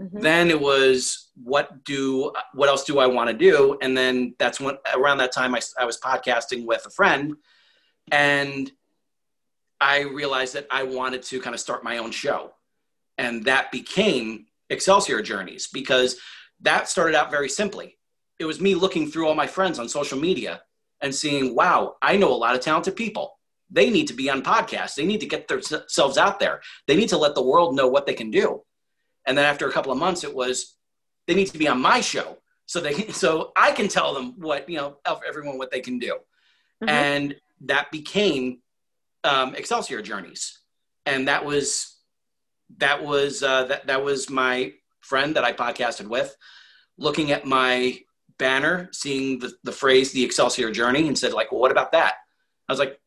[0.00, 0.20] Mm-hmm.
[0.20, 3.78] Then it was what do what else do I want to do?
[3.82, 7.34] And then that's when around that time I, I was podcasting with a friend,
[8.10, 8.70] and
[9.80, 12.52] I realized that I wanted to kind of start my own show
[13.20, 16.18] and that became Excelsior Journeys because
[16.62, 17.98] that started out very simply.
[18.38, 20.62] It was me looking through all my friends on social media
[21.00, 23.38] and seeing, wow, I know a lot of talented people.
[23.70, 24.94] They need to be on podcasts.
[24.94, 26.60] They need to get themselves out there.
[26.86, 28.62] They need to let the world know what they can do.
[29.26, 30.76] And then after a couple of months, it was
[31.26, 32.38] they need to be on my show
[32.70, 36.14] so they so I can tell them what you know everyone what they can do.
[36.82, 36.88] Mm-hmm.
[36.88, 38.60] And that became
[39.24, 40.60] um, Excelsior Journeys,
[41.04, 41.98] and that was
[42.78, 44.72] that was uh, that that was my
[45.10, 46.34] friend that I podcasted with,
[46.96, 47.98] looking at my
[48.38, 52.14] banner, seeing the, the phrase "the Excelsior Journey," and said, "Like, well, what about that?"
[52.68, 52.98] I was like,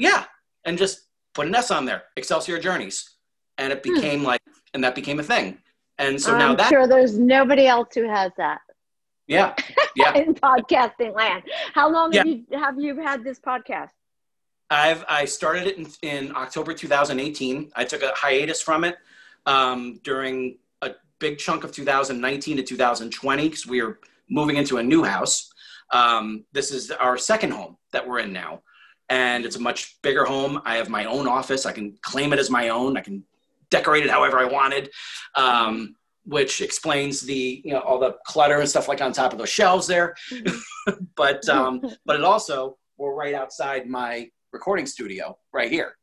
[0.00, 0.24] "Yeah,"
[0.64, 3.08] and just put an S on there, Excelsior Journeys,
[3.56, 3.94] and it hmm.
[3.94, 4.26] became hmm.
[4.26, 4.42] like,
[4.74, 5.58] and that became a thing.
[5.98, 8.60] And so I'm now that sure there's nobody else who has that.
[9.28, 9.54] Yeah,
[9.96, 10.14] yeah.
[10.14, 11.44] in podcasting land,
[11.74, 12.18] how long yeah.
[12.18, 13.90] have you have you had this podcast?
[14.68, 17.70] I've I started it in, in October 2018.
[17.76, 18.96] I took a hiatus from it
[19.46, 20.58] um, during
[21.22, 25.50] big chunk of 2019 to 2020 because we are moving into a new house.
[25.92, 28.62] Um, this is our second home that we're in now,
[29.08, 30.60] and it's a much bigger home.
[30.64, 31.64] I have my own office.
[31.64, 32.96] I can claim it as my own.
[32.96, 33.24] I can
[33.70, 34.90] decorate it however I wanted.
[35.36, 35.94] Um,
[36.24, 39.48] which explains the you know all the clutter and stuff like on top of those
[39.48, 40.92] shelves there mm-hmm.
[41.16, 45.96] but um but it also we're right outside my recording studio right here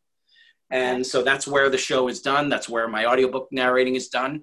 [0.71, 4.41] and so that's where the show is done that's where my audiobook narrating is done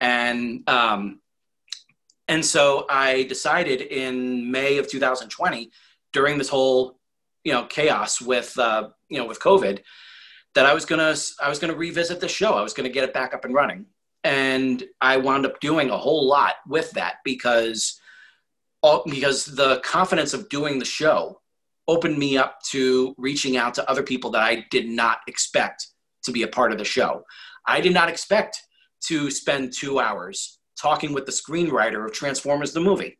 [0.00, 1.20] and um
[2.28, 5.70] and so i decided in may of 2020
[6.12, 6.98] during this whole
[7.44, 9.80] you know chaos with uh you know with covid
[10.54, 13.14] that i was gonna i was gonna revisit the show i was gonna get it
[13.14, 13.86] back up and running
[14.24, 18.00] and I wound up doing a whole lot with that because
[18.82, 21.40] all, because the confidence of doing the show
[21.86, 25.88] opened me up to reaching out to other people that I did not expect
[26.24, 27.22] to be a part of the show.
[27.66, 28.60] I did not expect
[29.08, 33.18] to spend two hours talking with the screenwriter of Transformers the movie,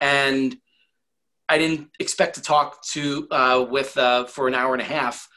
[0.00, 0.56] and
[1.48, 5.28] I didn't expect to talk to uh, with uh, for an hour and a half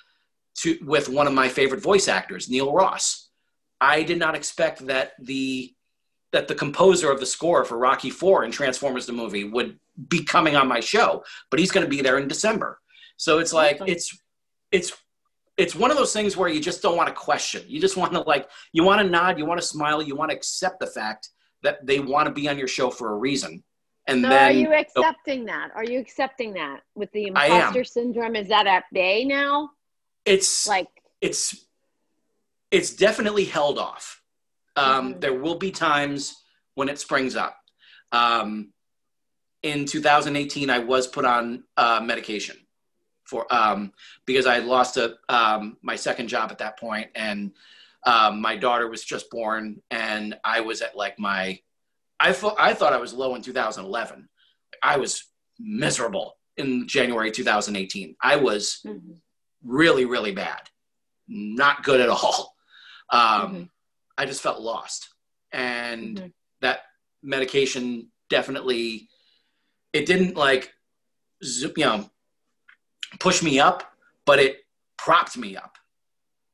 [0.59, 3.29] to with one of my favorite voice actors, Neil Ross.
[3.81, 5.73] I did not expect that the
[6.31, 10.23] that the composer of the score for Rocky Four and Transformers the movie would be
[10.23, 12.79] coming on my show, but he's going to be there in December.
[13.17, 14.17] So it's like it's
[14.71, 14.93] it's
[15.57, 17.63] it's one of those things where you just don't want to question.
[17.67, 20.31] You just want to like you want to nod, you want to smile, you want
[20.31, 21.29] to accept the fact
[21.63, 23.63] that they want to be on your show for a reason.
[24.07, 25.69] And so then, are you accepting that?
[25.73, 28.35] Are you accepting that with the imposter syndrome?
[28.35, 29.69] Is that at bay now?
[30.25, 30.89] It's like
[31.21, 31.65] it's
[32.69, 34.21] it's definitely held off.
[34.75, 35.19] Um, mm-hmm.
[35.21, 36.35] There will be times
[36.75, 37.57] when it springs up.
[38.11, 38.73] Um,
[39.63, 42.57] in 2018, I was put on uh, medication
[43.25, 43.91] for um,
[44.25, 47.51] because I had lost a, um, my second job at that point, and
[48.05, 51.59] um, my daughter was just born, and I was at like my
[52.19, 54.29] I thought I thought I was low in 2011.
[54.83, 55.25] I was
[55.59, 58.15] miserable in January 2018.
[58.21, 59.13] I was mm-hmm.
[59.63, 60.61] really really bad,
[61.27, 62.55] not good at all
[63.09, 63.63] um, mm-hmm.
[64.17, 65.09] I just felt lost,
[65.51, 66.27] and mm-hmm.
[66.61, 66.79] that
[67.21, 69.07] medication definitely
[69.93, 70.71] it didn't like
[71.41, 72.09] you know
[73.19, 73.83] push me up,
[74.25, 74.65] but it
[74.97, 75.77] propped me up,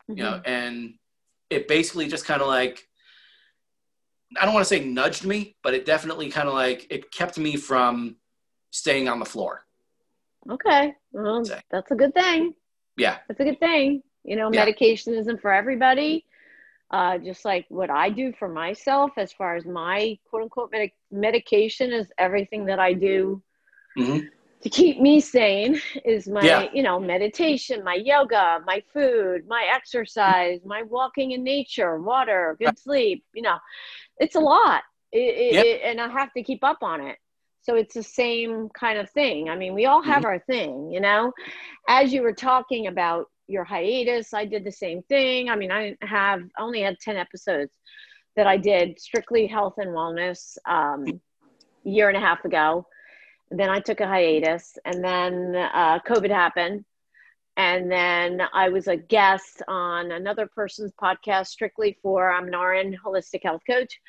[0.09, 0.17] mm-hmm.
[0.17, 0.51] you know, mm-hmm.
[0.51, 0.93] and
[1.49, 2.87] it basically just kind of like
[4.39, 7.37] I don't want to say nudged me, but it definitely kind of like it kept
[7.37, 8.15] me from
[8.71, 9.65] staying on the floor.
[10.49, 10.93] Okay.
[11.11, 12.53] Well, that's a good thing.
[12.97, 13.17] Yeah.
[13.27, 14.01] That's a good thing.
[14.23, 14.61] You know, yeah.
[14.61, 16.25] medication isn't for everybody
[16.91, 20.95] uh, just like what I do for myself, as far as my quote unquote medic-
[21.09, 23.41] medication is everything that I do
[23.97, 24.27] mm-hmm.
[24.61, 26.67] To keep me sane is my, yeah.
[26.73, 32.77] you know, meditation, my yoga, my food, my exercise, my walking in nature, water, good
[32.77, 33.23] sleep.
[33.33, 33.57] You know,
[34.17, 34.83] it's a lot.
[35.11, 35.65] It, yep.
[35.65, 37.17] it, and I have to keep up on it.
[37.63, 39.49] So it's the same kind of thing.
[39.49, 40.25] I mean, we all have mm-hmm.
[40.25, 41.31] our thing, you know.
[41.87, 44.33] As you were talking about your hiatus.
[44.33, 45.49] I did the same thing.
[45.49, 47.71] I mean, I have only had 10 episodes
[48.35, 51.21] that I did strictly health and wellness um,
[51.83, 52.87] year and a half ago.
[53.51, 56.85] Then I took a hiatus, and then uh, COVID happened.
[57.57, 62.97] And then I was a guest on another person's podcast strictly for I'm an RN
[63.05, 63.99] holistic health coach.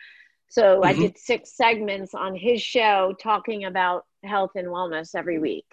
[0.49, 0.85] So mm-hmm.
[0.85, 5.67] I did six segments on his show talking about health and wellness every week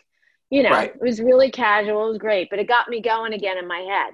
[0.49, 0.95] you know right.
[0.95, 3.79] it was really casual it was great but it got me going again in my
[3.79, 4.13] head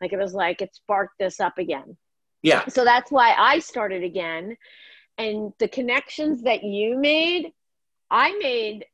[0.00, 1.96] like it was like it sparked this up again
[2.42, 4.56] yeah so that's why i started again
[5.18, 7.52] and the connections that you made
[8.10, 8.84] i made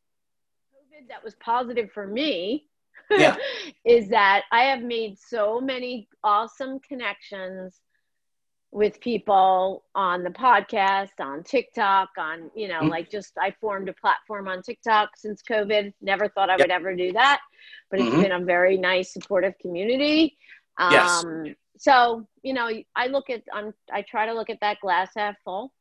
[1.09, 2.67] that was positive for me
[3.11, 3.37] yeah.
[3.85, 7.81] is that i have made so many awesome connections
[8.71, 12.89] with people on the podcast, on TikTok, on, you know, mm-hmm.
[12.89, 15.93] like just I formed a platform on TikTok since COVID.
[16.03, 16.61] Never thought I yep.
[16.61, 17.41] would ever do that,
[17.91, 18.23] but it's mm-hmm.
[18.23, 20.37] been a very nice, supportive community.
[20.77, 21.25] Um, yes.
[21.79, 25.37] So, you know, I look at, I'm, I try to look at that glass half
[25.45, 25.73] full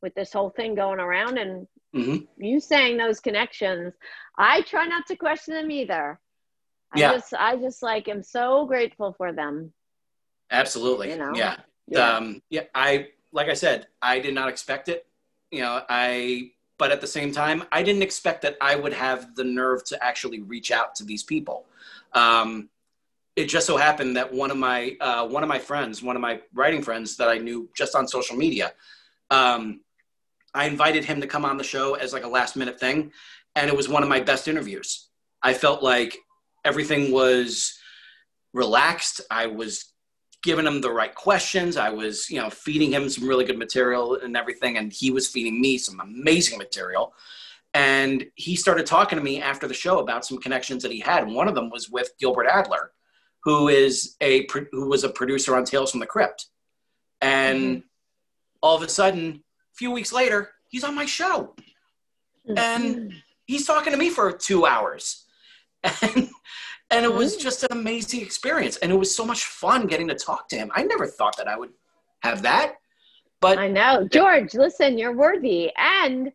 [0.00, 2.42] with this whole thing going around and mm-hmm.
[2.42, 3.94] you saying those connections.
[4.36, 6.18] I try not to question them either.
[6.94, 7.12] I yeah.
[7.12, 9.72] just, I just like am so grateful for them.
[10.50, 11.10] Absolutely.
[11.10, 11.32] You know?
[11.34, 11.56] Yeah.
[11.86, 12.16] Yeah.
[12.16, 15.06] Um, yeah, I like I said, I did not expect it.
[15.50, 19.34] You know, I but at the same time, I didn't expect that I would have
[19.34, 21.66] the nerve to actually reach out to these people.
[22.12, 22.68] Um,
[23.36, 26.22] it just so happened that one of my uh, one of my friends, one of
[26.22, 28.72] my writing friends that I knew just on social media,
[29.30, 29.80] um,
[30.54, 33.12] I invited him to come on the show as like a last minute thing,
[33.54, 35.08] and it was one of my best interviews.
[35.42, 36.16] I felt like
[36.64, 37.78] everything was
[38.52, 39.20] relaxed.
[39.30, 39.92] I was
[40.42, 41.76] giving him the right questions.
[41.76, 45.28] I was, you know, feeding him some really good material and everything, and he was
[45.28, 47.14] feeding me some amazing material.
[47.74, 51.26] And he started talking to me after the show about some connections that he had.
[51.26, 52.92] One of them was with Gilbert Adler,
[53.44, 56.46] who is a who was a producer on Tales from the Crypt.
[57.20, 57.80] And mm-hmm.
[58.60, 59.42] all of a sudden,
[59.82, 61.56] few weeks later, he's on my show.
[62.48, 62.56] Mm-hmm.
[62.56, 63.12] And
[63.46, 65.24] he's talking to me for two hours.
[66.02, 66.28] And
[66.90, 67.40] and it was mm.
[67.40, 68.76] just an amazing experience.
[68.76, 70.70] And it was so much fun getting to talk to him.
[70.74, 71.70] I never thought that I would
[72.20, 72.74] have that.
[73.40, 74.06] But I know.
[74.06, 75.72] George, listen, you're worthy.
[75.74, 76.30] And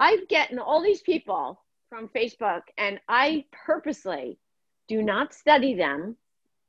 [0.00, 1.60] I've gotten all these people
[1.90, 4.38] from Facebook, and I purposely
[4.88, 6.16] do not study them.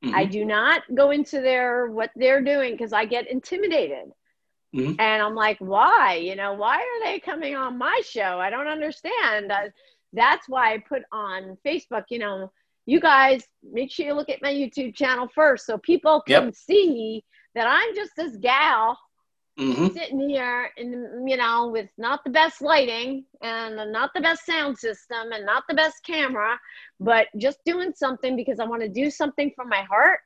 [0.04, 0.14] Mm-hmm.
[0.14, 4.12] I do not go into their what they're doing because I get intimidated.
[4.74, 5.00] Mm-hmm.
[5.00, 6.20] And I'm like, why?
[6.22, 8.38] You know, why are they coming on my show?
[8.40, 9.52] I don't understand.
[9.52, 9.68] Uh,
[10.12, 12.50] that's why I put on Facebook, you know,
[12.86, 16.54] you guys make sure you look at my YouTube channel first so people can yep.
[16.54, 18.98] see that I'm just this gal
[19.58, 19.88] mm-hmm.
[19.88, 24.78] sitting here and you know with not the best lighting and not the best sound
[24.78, 26.58] system and not the best camera,
[26.98, 30.20] but just doing something because I want to do something from my heart.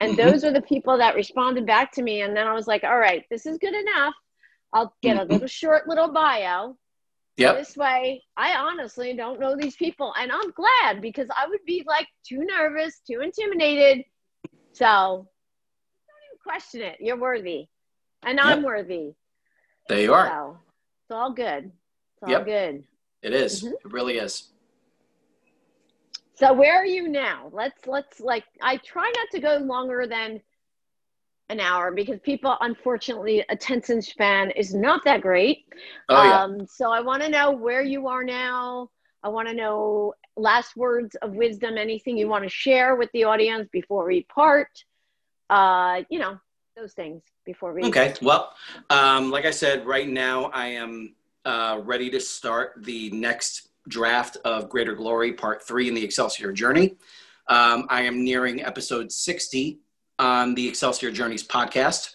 [0.00, 0.30] And mm-hmm.
[0.30, 2.22] those are the people that responded back to me.
[2.22, 4.14] And then I was like, all right, this is good enough.
[4.72, 5.30] I'll get mm-hmm.
[5.30, 6.76] a little short little bio
[7.40, 7.56] Yep.
[7.56, 11.82] This way, I honestly don't know these people, and I'm glad because I would be
[11.86, 14.04] like too nervous, too intimidated.
[14.72, 16.98] So don't even question it.
[17.00, 17.68] You're worthy,
[18.22, 18.44] and yep.
[18.44, 19.14] I'm worthy.
[19.88, 20.50] There you are.
[21.04, 21.64] It's all good.
[21.64, 22.44] It's all yep.
[22.44, 22.84] good.
[23.22, 23.62] It is.
[23.62, 23.86] Mm-hmm.
[23.86, 24.48] It really is.
[26.40, 27.50] So where are you now?
[27.52, 30.40] Let's let's like I try not to go longer than
[31.50, 35.66] an hour because people unfortunately attention span is not that great
[36.08, 36.44] oh, yeah.
[36.44, 38.88] um, so i want to know where you are now
[39.24, 43.24] i want to know last words of wisdom anything you want to share with the
[43.24, 44.68] audience before we part
[45.50, 46.38] uh, you know
[46.76, 48.54] those things before we okay well
[48.90, 54.36] um, like i said right now i am uh, ready to start the next draft
[54.44, 56.96] of greater glory part three in the excelsior journey
[57.48, 59.80] um, i am nearing episode 60
[60.20, 62.14] on the Excelsior Journeys podcast.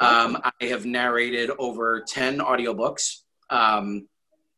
[0.00, 3.20] Um, I have narrated over 10 audiobooks.
[3.48, 4.08] Um,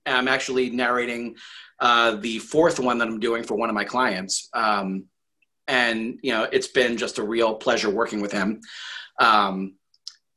[0.06, 1.36] I'm actually narrating
[1.80, 4.48] uh, the fourth one that I'm doing for one of my clients.
[4.54, 5.04] Um,
[5.68, 8.60] and, you know, it's been just a real pleasure working with him.
[9.20, 9.74] Um,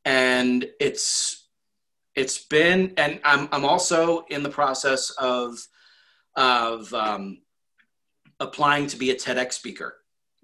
[0.03, 1.47] and it's,
[2.15, 5.57] it's been, and I'm, I'm also in the process of,
[6.35, 7.41] of um,
[8.39, 9.97] applying to be a TEDx speaker,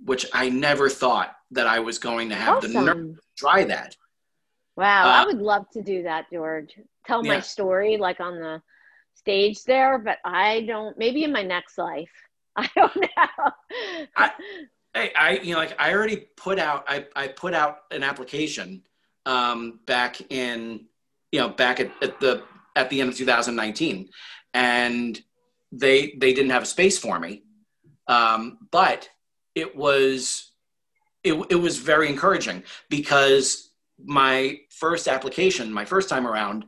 [0.04, 2.74] which I never thought that I was going to have awesome.
[2.74, 3.96] the nerve to try that.
[4.76, 6.80] Wow, uh, I would love to do that, George.
[7.06, 7.36] Tell yeah.
[7.36, 8.62] my story like on the
[9.16, 10.98] stage there, but I don't.
[10.98, 12.12] Maybe in my next life,
[12.56, 13.52] I don't know.
[14.16, 14.32] I,
[14.94, 18.84] hey, I you know like I already put out I I put out an application
[19.26, 20.86] um, back in
[21.32, 22.44] you know back at, at the
[22.76, 24.10] at the end of 2019,
[24.54, 25.20] and
[25.72, 27.44] they they didn't have a space for me,
[28.08, 29.10] um, but
[29.56, 30.52] it was
[31.24, 33.72] it, it was very encouraging because
[34.04, 36.66] my first application, my first time around,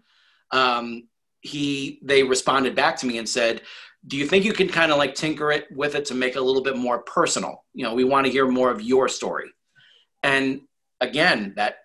[0.51, 1.07] um,
[1.41, 3.61] he they responded back to me and said,
[4.07, 6.39] "Do you think you can kind of like tinker it with it to make it
[6.39, 7.63] a little bit more personal?
[7.73, 9.51] You know, we want to hear more of your story."
[10.23, 10.61] And
[10.99, 11.77] again, that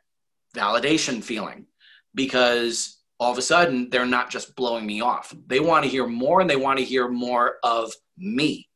[0.57, 1.67] validation feeling
[2.15, 5.35] because all of a sudden they're not just blowing me off.
[5.47, 8.69] They want to hear more and they want to hear more of me.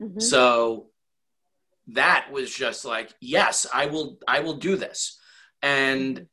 [0.00, 0.20] Mm-hmm.
[0.20, 0.88] So
[1.88, 5.18] that was just like yes i will i will do this
[5.62, 6.26] and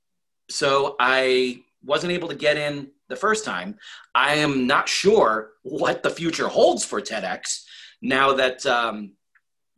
[0.50, 3.76] so i wasn't able to get in the first time
[4.14, 7.64] i am not sure what the future holds for tedx
[8.02, 9.14] now that um,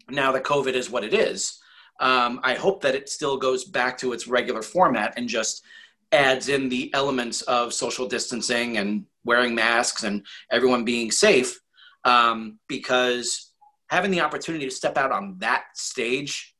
[0.09, 1.59] now that covid is what it is
[1.99, 5.63] um, i hope that it still goes back to its regular format and just
[6.11, 11.59] adds in the elements of social distancing and wearing masks and everyone being safe
[12.03, 13.53] um, because
[13.89, 16.55] having the opportunity to step out on that stage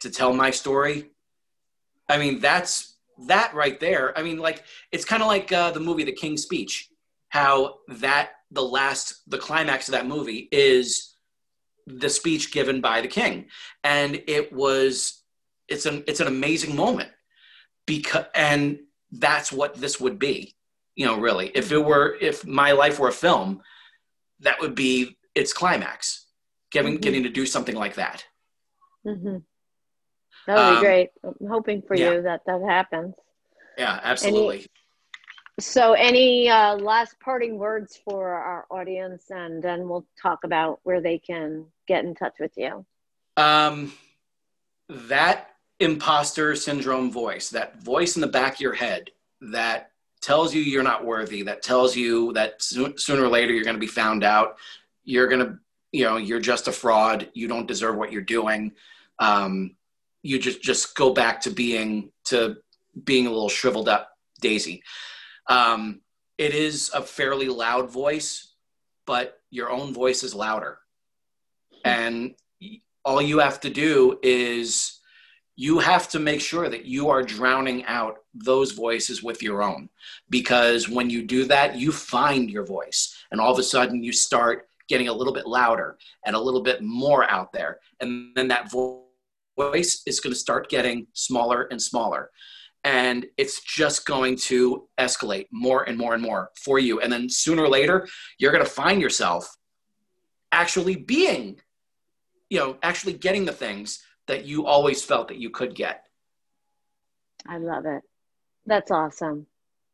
[0.00, 1.10] to tell my story
[2.08, 5.78] i mean that's that right there i mean like it's kind of like uh, the
[5.78, 6.88] movie the king's speech
[7.28, 11.12] how that the last the climax of that movie is
[11.86, 13.46] the speech given by the king.
[13.84, 15.22] And it was
[15.68, 17.10] it's an it's an amazing moment
[17.86, 18.78] because and
[19.10, 20.54] that's what this would be
[20.94, 23.60] you know really if it were if my life were a film
[24.40, 26.26] that would be its climax
[26.72, 27.00] getting mm-hmm.
[27.00, 28.24] getting to do something like that.
[29.06, 29.38] Mm-hmm.
[30.46, 31.10] That would um, be great.
[31.22, 32.12] I'm hoping for yeah.
[32.12, 33.14] you that that happens.
[33.78, 34.58] Yeah, absolutely.
[34.58, 34.66] Any,
[35.60, 41.00] so, any uh, last parting words for our audience, and then we'll talk about where
[41.00, 42.84] they can get in touch with you.
[43.36, 43.92] Um,
[44.88, 45.50] that
[45.82, 49.10] imposter syndrome voice, that voice in the back of your head
[49.40, 53.64] that tells you you're not worthy, that tells you that so- sooner or later you're
[53.64, 54.56] going to be found out,
[55.04, 55.58] you're going to,
[55.90, 58.72] you know, you're just a fraud, you don't deserve what you're doing.
[59.18, 59.76] Um,
[60.22, 62.56] you just just go back to being to
[63.04, 64.10] being a little shriveled up
[64.40, 64.82] daisy.
[65.48, 66.00] Um,
[66.38, 68.54] it is a fairly loud voice,
[69.06, 70.78] but your own voice is louder.
[71.84, 72.34] And
[73.04, 75.00] all you have to do is
[75.62, 79.88] you have to make sure that you are drowning out those voices with your own.
[80.28, 83.16] Because when you do that, you find your voice.
[83.30, 86.62] And all of a sudden, you start getting a little bit louder and a little
[86.62, 87.78] bit more out there.
[88.00, 92.32] And then that voice is going to start getting smaller and smaller
[92.84, 97.00] and it's just going to escalate more and more and more for you.
[97.00, 98.08] And then sooner or later,
[98.38, 99.56] you're going to find yourself
[100.50, 101.60] actually being,
[102.50, 106.06] you know, actually getting the things that you always felt that you could get.
[107.46, 108.02] I love it.
[108.66, 109.46] That's awesome.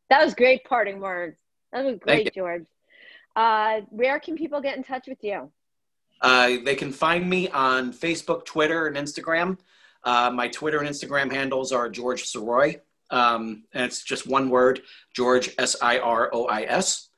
[0.09, 1.37] That was great parting words.
[1.71, 2.65] That was great, George.
[3.35, 5.51] Uh, where can people get in touch with you?
[6.21, 9.57] Uh, they can find me on Facebook, Twitter, and Instagram.
[10.03, 12.79] Uh, my Twitter and Instagram handles are George Sirois,
[13.11, 14.81] um, and it's just one word,
[15.13, 17.09] George S I R O I S.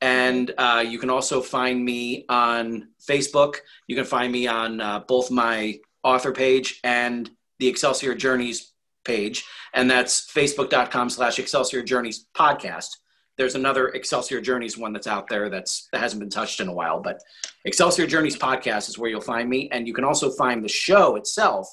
[0.00, 3.56] And uh, you can also find me on Facebook.
[3.88, 8.72] You can find me on uh, both my author page and the Excelsior Journeys
[9.04, 9.44] page,
[9.74, 12.88] and that's facebook.com slash Excelsior Journeys podcast.
[13.36, 16.72] There's another Excelsior Journeys one that's out there that's that hasn't been touched in a
[16.72, 17.20] while, but
[17.64, 21.16] Excelsior Journeys podcast is where you'll find me, and you can also find the show
[21.16, 21.68] itself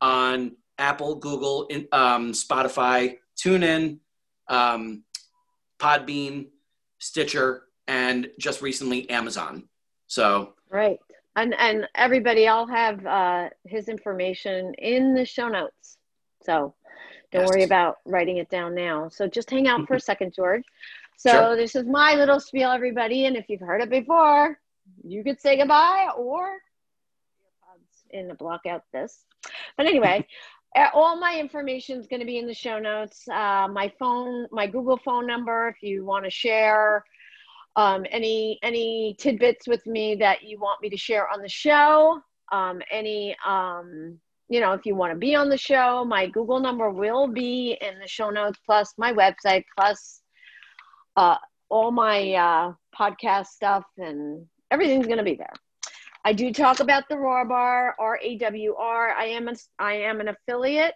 [0.00, 3.98] on Apple, Google, um, Spotify, TuneIn,
[4.48, 5.04] um,
[5.78, 6.46] Podbean,
[6.98, 9.68] Stitcher, and just recently Amazon.
[10.06, 10.98] So right,
[11.40, 15.98] and and everybody, I'll have uh, his information in the show notes.
[16.42, 16.74] So
[17.32, 17.50] don't yes.
[17.50, 19.08] worry about writing it down now.
[19.08, 20.64] So just hang out for a second, George.
[21.16, 21.56] So sure.
[21.56, 24.58] this is my little spiel, everybody, and if you've heard it before,
[25.04, 26.58] you could say goodbye or
[28.10, 29.24] in the block out this.
[29.76, 30.26] But anyway,
[30.94, 33.28] all my information is going to be in the show notes.
[33.28, 37.04] Uh, my phone, my Google phone number, if you want to share
[37.76, 42.20] um, any any tidbits with me that you want me to share on the show.
[42.52, 44.18] Um, any um,
[44.48, 47.78] you know, if you want to be on the show, my Google number will be
[47.80, 50.20] in the show notes, plus my website, plus
[51.16, 51.36] uh,
[51.68, 55.52] all my uh, podcast stuff, and everything's going to be there.
[56.24, 59.10] I do talk about the Rawr Bar, R A W R.
[59.10, 60.94] I am a, I am an affiliate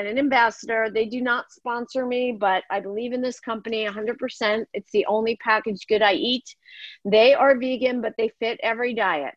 [0.00, 0.88] and an ambassador.
[0.90, 4.64] They do not sponsor me, but I believe in this company 100%.
[4.72, 6.56] It's the only packaged good I eat.
[7.04, 9.34] They are vegan, but they fit every diet.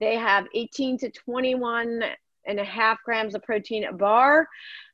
[0.00, 2.02] They have 18 to 21
[2.46, 4.48] and a half grams of protein a bar.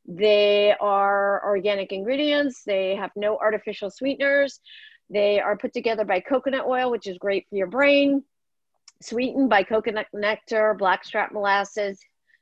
[0.07, 2.63] They are organic ingredients.
[2.67, 4.59] They have no artificial sweeteners.
[5.09, 8.25] They are put together by coconut oil, which is great for your brain
[9.03, 12.01] sweetened by coconut nectar, blackstrap molasses,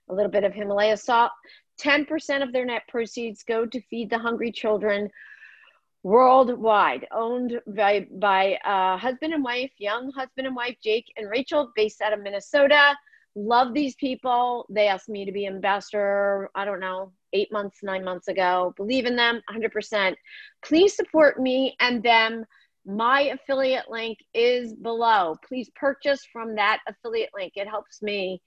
[0.09, 1.33] a little bit of Himalaya salt.
[1.81, 5.11] 10% of their net proceeds go to feed the hungry children
[6.03, 11.73] worldwide, owned by, by uh, husband and wife, young husband and wife, Jake and Rachel,
[11.77, 12.97] based out of Minnesota.
[13.35, 14.67] Love these people.
[14.71, 18.75] They asked me to be ambassador, I don't know, eight months, nine months ago.
[18.77, 20.15] Believe in them 100%.
[20.65, 22.45] Please support me and them
[22.87, 25.37] my affiliate link is below.
[25.47, 27.53] Please purchase from that affiliate link.
[27.57, 28.41] It helps me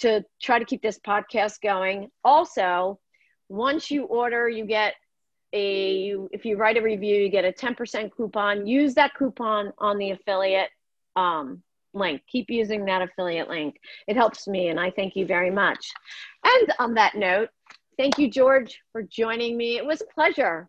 [0.00, 2.10] to try to keep this podcast going.
[2.24, 2.98] Also,
[3.48, 4.94] once you order, you get
[5.54, 8.66] a if you write a review, you get a 10% coupon.
[8.66, 10.70] Use that coupon on the affiliate
[11.16, 12.22] um, link.
[12.30, 13.76] Keep using that affiliate link.
[14.08, 15.90] It helps me, and I thank you very much.
[16.44, 17.50] And on that note,
[17.96, 19.76] thank you, George, for joining me.
[19.76, 20.68] It was a pleasure.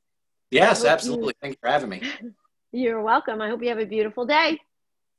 [0.51, 1.27] Yes, absolutely.
[1.27, 2.01] You- Thank you for having me.
[2.71, 3.41] You're welcome.
[3.41, 4.59] I hope you have a beautiful day.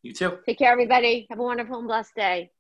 [0.02, 0.38] You too.
[0.46, 1.26] Take care, everybody.
[1.30, 2.50] Have a wonderful and blessed day.